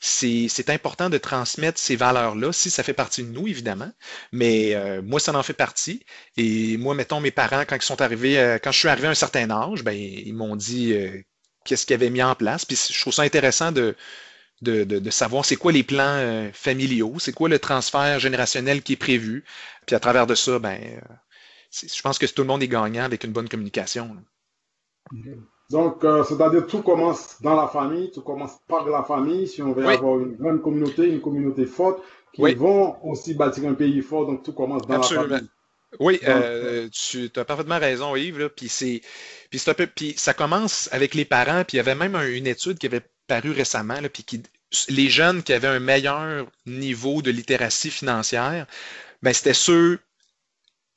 c'est 0.00 0.70
important 0.70 1.10
de 1.10 1.18
transmettre 1.18 1.78
ces 1.78 1.96
valeurs-là, 1.96 2.52
si 2.52 2.70
ça 2.70 2.82
fait 2.82 2.92
partie 2.92 3.24
de 3.24 3.30
nous, 3.30 3.48
évidemment. 3.48 3.90
Mais 4.32 4.74
euh, 4.74 5.02
moi, 5.02 5.20
ça 5.20 5.34
en 5.34 5.42
fait 5.42 5.54
partie. 5.54 6.04
Et 6.36 6.76
moi, 6.76 6.94
mettons, 6.94 7.20
mes 7.20 7.30
parents, 7.30 7.64
quand 7.66 7.76
ils 7.76 7.82
sont 7.82 8.00
arrivés, 8.00 8.58
quand 8.62 8.72
je 8.72 8.78
suis 8.78 8.88
arrivé 8.88 9.08
à 9.08 9.10
un 9.10 9.14
certain 9.14 9.50
âge, 9.50 9.82
ben, 9.82 9.96
ils 9.96 10.34
m'ont 10.34 10.56
dit 10.56 10.94
qu'est-ce 11.64 11.86
qu'ils 11.86 11.94
avaient 11.94 12.10
mis 12.10 12.22
en 12.22 12.34
place. 12.34 12.64
Puis 12.64 12.76
je 12.90 13.00
trouve 13.00 13.12
ça 13.12 13.22
intéressant 13.22 13.72
de, 13.72 13.96
de, 14.62 14.84
de, 14.84 14.98
de 14.98 15.10
savoir 15.10 15.44
c'est 15.44 15.56
quoi 15.56 15.72
les 15.72 15.82
plans 15.82 16.02
euh, 16.02 16.50
familiaux, 16.52 17.14
c'est 17.18 17.32
quoi 17.32 17.48
le 17.48 17.58
transfert 17.58 18.18
générationnel 18.18 18.82
qui 18.82 18.94
est 18.94 18.96
prévu. 18.96 19.44
Puis 19.86 19.94
à 19.96 20.00
travers 20.00 20.26
de 20.26 20.34
ça, 20.34 20.58
ben, 20.58 20.80
euh, 20.82 21.00
je 21.72 22.02
pense 22.02 22.18
que 22.18 22.26
tout 22.26 22.42
le 22.42 22.48
monde 22.48 22.62
est 22.62 22.68
gagnant 22.68 23.04
avec 23.04 23.24
une 23.24 23.32
bonne 23.32 23.48
communication. 23.48 24.16
Donc, 25.70 26.02
euh, 26.04 26.24
c'est-à-dire 26.24 26.66
tout 26.66 26.82
commence 26.82 27.40
dans 27.42 27.54
la 27.54 27.68
famille, 27.68 28.10
tout 28.10 28.22
commence 28.22 28.58
par 28.66 28.88
la 28.88 29.02
famille. 29.02 29.46
Si 29.46 29.62
on 29.62 29.72
veut 29.72 29.86
oui. 29.86 29.94
avoir 29.94 30.18
une 30.18 30.36
grande 30.36 30.62
communauté, 30.62 31.08
une 31.08 31.20
communauté 31.20 31.66
forte, 31.66 32.02
qui 32.32 32.42
oui. 32.42 32.54
vont 32.54 32.96
aussi 33.06 33.34
bâtir 33.34 33.68
un 33.68 33.74
pays 33.74 34.00
fort, 34.00 34.26
donc 34.26 34.42
tout 34.42 34.52
commence 34.52 34.86
dans 34.86 34.94
Absolument. 34.94 35.26
la 35.26 35.36
famille. 35.38 35.50
Oui, 35.98 36.20
euh, 36.28 36.88
tu 36.90 37.30
as 37.36 37.44
parfaitement 37.44 37.78
raison, 37.78 38.14
Yves. 38.14 38.38
Là, 38.38 38.48
puis 38.48 38.68
c'est, 38.68 39.00
puis 39.50 39.58
c'est 39.58 39.70
un 39.70 39.74
peu, 39.74 39.86
puis 39.86 40.14
ça 40.16 40.34
commence 40.34 40.88
avec 40.92 41.14
les 41.14 41.24
parents. 41.24 41.64
Puis 41.64 41.76
il 41.76 41.78
y 41.78 41.80
avait 41.80 41.94
même 41.94 42.14
une 42.16 42.46
étude 42.46 42.78
qui 42.78 42.86
avait 42.86 43.02
paru 43.26 43.52
récemment, 43.52 44.00
là, 44.00 44.08
puis 44.08 44.22
qui, 44.22 44.42
les 44.88 45.08
jeunes 45.08 45.42
qui 45.42 45.52
avaient 45.52 45.68
un 45.68 45.80
meilleur 45.80 46.46
niveau 46.66 47.22
de 47.22 47.30
littératie 47.30 47.90
financière, 47.90 48.66
ben 49.22 49.32
c'était 49.32 49.54
ceux 49.54 50.00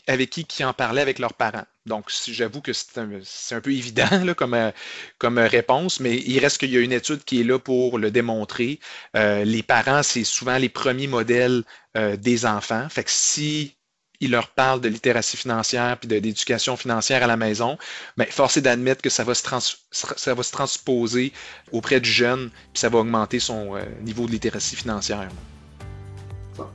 avec 0.07 0.29
qui 0.29 0.45
qui 0.45 0.63
en 0.63 0.73
parlaient 0.73 1.01
avec 1.01 1.19
leurs 1.19 1.33
parents. 1.33 1.65
Donc, 1.85 2.11
j'avoue 2.27 2.61
que 2.61 2.73
c'est 2.73 2.97
un, 2.97 3.09
un, 3.51 3.61
peu 3.61 3.71
évident 3.71 4.23
là, 4.25 4.33
comme, 4.33 4.71
comme 5.17 5.39
réponse, 5.39 5.99
mais 5.99 6.17
il 6.17 6.39
reste 6.39 6.57
qu'il 6.57 6.71
y 6.71 6.77
a 6.77 6.81
une 6.81 6.91
étude 6.91 7.23
qui 7.23 7.41
est 7.41 7.43
là 7.43 7.59
pour 7.59 7.97
le 7.97 8.11
démontrer. 8.11 8.79
Euh, 9.15 9.43
les 9.45 9.63
parents, 9.63 10.03
c'est 10.03 10.23
souvent 10.23 10.57
les 10.57 10.69
premiers 10.69 11.07
modèles 11.07 11.63
euh, 11.97 12.17
des 12.17 12.45
enfants. 12.45 12.87
Fait 12.89 13.03
que 13.03 13.11
si 13.11 13.75
il 14.21 14.31
leur 14.31 14.47
parle 14.47 14.79
de 14.79 14.87
littératie 14.87 15.35
financière 15.35 15.97
puis 15.97 16.07
d'éducation 16.07 16.77
financière 16.77 17.23
à 17.23 17.27
la 17.27 17.37
maison, 17.37 17.77
mais 18.17 18.25
ben, 18.25 18.31
force 18.31 18.57
est 18.57 18.61
d'admettre 18.61 19.01
que 19.01 19.09
ça 19.09 19.23
va, 19.23 19.33
se 19.33 19.43
trans, 19.43 19.59
ça 19.91 20.33
va 20.33 20.43
se 20.43 20.51
transposer 20.51 21.33
auprès 21.71 21.99
du 21.99 22.09
jeune 22.09 22.49
puis 22.71 22.79
ça 22.79 22.89
va 22.89 22.99
augmenter 22.99 23.39
son 23.39 23.75
euh, 23.75 23.81
niveau 24.01 24.25
de 24.25 24.31
littératie 24.31 24.75
financière. 24.75 25.27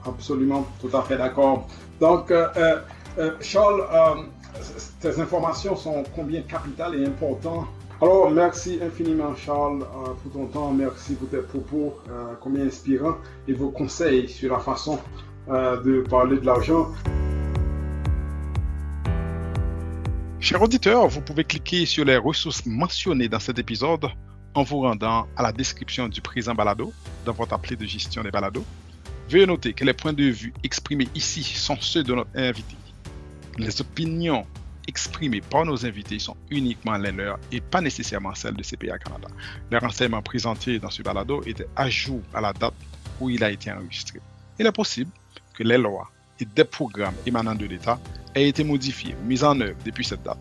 Absolument, 0.05 0.67
tout 0.81 0.95
à 0.97 1.03
fait 1.03 1.17
d'accord. 1.17 1.69
Donc, 2.01 2.31
euh, 2.31 2.49
euh, 3.19 3.33
Charles, 3.41 3.83
tes 5.01 5.21
informations 5.21 5.77
sont 5.77 6.03
combien 6.15 6.43
capitales 6.43 6.97
et 6.97 7.07
importantes? 7.07 7.67
Alors, 8.03 8.31
merci 8.31 8.79
infiniment, 8.83 9.35
Charles, 9.35 9.83
euh, 9.83 10.13
pour 10.23 10.33
ton 10.33 10.47
temps. 10.47 10.71
Merci 10.71 11.15
pour 11.15 11.31
tes 11.31 11.39
propos, 11.39 11.95
euh, 12.11 12.35
combien 12.41 12.67
inspirants, 12.67 13.17
et 13.49 13.55
vos 13.55 13.71
conseils 13.71 14.29
sur 14.29 14.53
la 14.53 14.59
façon 14.59 14.99
euh, 15.49 15.81
de 15.81 16.03
parler 16.03 16.39
de 16.39 16.45
l'argent. 16.45 16.89
Chers 20.39 20.63
auditeurs, 20.63 21.09
vous 21.09 21.23
pouvez 21.23 21.45
cliquer 21.45 21.87
sur 21.87 22.05
les 22.05 22.19
ressources 22.19 22.65
mentionnées 22.67 23.29
dans 23.29 23.41
cet 23.41 23.59
épisode 23.59 24.07
en 24.55 24.63
vous 24.63 24.81
rendant 24.81 25.27
à 25.37 25.43
la 25.43 25.51
description 25.51 26.09
du 26.09 26.21
présent 26.21 26.55
balado 26.55 26.93
dans 27.25 27.33
votre 27.33 27.55
appelé 27.55 27.75
de 27.75 27.87
gestion 27.87 28.23
des 28.23 28.31
balados. 28.31 28.65
Veuillez 29.31 29.47
noter 29.47 29.73
que 29.73 29.85
les 29.85 29.95
points 29.95 30.13
de 30.13 30.25
vue 30.25 30.53
exprimés 30.63 31.09
ici 31.15 31.43
sont 31.43 31.79
ceux 31.81 32.03
de 32.03 32.15
notre 32.15 32.31
invité. 32.37 32.77
Les 33.59 33.81
opinions 33.81 34.47
exprimées 34.87 35.41
par 35.41 35.65
nos 35.65 35.85
invités 35.85 36.19
sont 36.19 36.37
uniquement 36.51 36.97
les 36.97 37.13
leurs 37.13 37.39
et 37.51 37.61
pas 37.61 37.81
nécessairement 37.81 38.35
celles 38.35 38.55
de 38.55 38.63
CPA 38.63 38.99
Canada. 38.99 39.29
Les 39.71 39.79
renseignements 39.79 40.23
présentés 40.23 40.79
dans 40.79 40.91
ce 40.91 41.03
balado 41.03 41.43
étaient 41.45 41.67
à 41.75 41.89
jour 41.89 42.21
à 42.35 42.41
la 42.43 42.53
date 42.53 42.75
où 43.21 43.31
il 43.31 43.43
a 43.43 43.51
été 43.51 43.73
enregistré. 43.73 44.21
Il 44.59 44.67
est 44.67 44.73
possible 44.73 45.11
que 45.55 45.63
les 45.65 45.79
lois 45.79 46.11
et 46.39 46.45
des 46.45 46.65
programmes 46.65 47.15
émanant 47.25 47.55
de 47.55 47.65
l'État 47.65 47.99
aient 48.37 48.49
été 48.49 48.63
modifiés 48.63 49.17
ou 49.21 49.27
mis 49.27 49.43
en 49.43 49.61
œuvre 49.61 49.77
depuis 49.85 50.05
cette 50.05 50.23
date. 50.23 50.39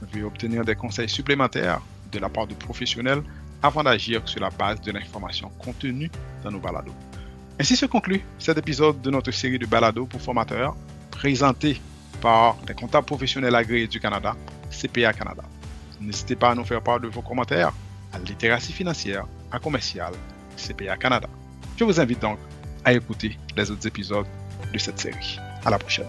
Veuillez 0.00 0.24
obtenir 0.24 0.64
des 0.64 0.74
conseils 0.74 1.08
supplémentaires 1.08 1.80
de 2.10 2.18
la 2.18 2.28
part 2.28 2.46
de 2.46 2.54
professionnels 2.54 3.22
avant 3.62 3.82
d'agir 3.82 4.22
sur 4.24 4.40
la 4.40 4.50
base 4.50 4.80
de 4.80 4.90
l'information 4.92 5.50
contenue 5.58 6.10
dans 6.42 6.50
nos 6.50 6.58
balados. 6.58 6.94
Ainsi 7.60 7.76
se 7.76 7.86
conclut 7.86 8.22
cet 8.38 8.58
épisode 8.58 9.00
de 9.00 9.10
notre 9.10 9.30
série 9.30 9.58
de 9.58 9.66
balados 9.66 10.06
pour 10.06 10.20
formateurs 10.20 10.74
présenté 11.10 11.80
par 12.20 12.56
les 12.66 12.74
comptables 12.74 13.06
professionnels 13.06 13.54
agréés 13.54 13.86
du 13.86 14.00
Canada, 14.00 14.34
CPA 14.70 15.12
Canada. 15.12 15.42
N'hésitez 16.00 16.36
pas 16.36 16.50
à 16.50 16.54
nous 16.54 16.64
faire 16.64 16.82
part 16.82 17.00
de 17.00 17.08
vos 17.08 17.22
commentaires 17.22 17.72
à 18.12 18.18
littératie 18.18 18.72
financière 18.72 19.26
à 19.52 19.58
commercial 19.58 20.12
CPA 20.56 20.96
Canada. 20.96 21.28
Je 21.76 21.84
vous 21.84 22.00
invite 22.00 22.20
donc 22.20 22.38
à 22.84 22.92
écouter 22.92 23.38
les 23.56 23.70
autres 23.70 23.86
épisodes 23.86 24.26
de 24.72 24.78
cette 24.78 24.98
série. 24.98 25.38
À 25.64 25.70
la 25.70 25.78
prochaine. 25.78 26.06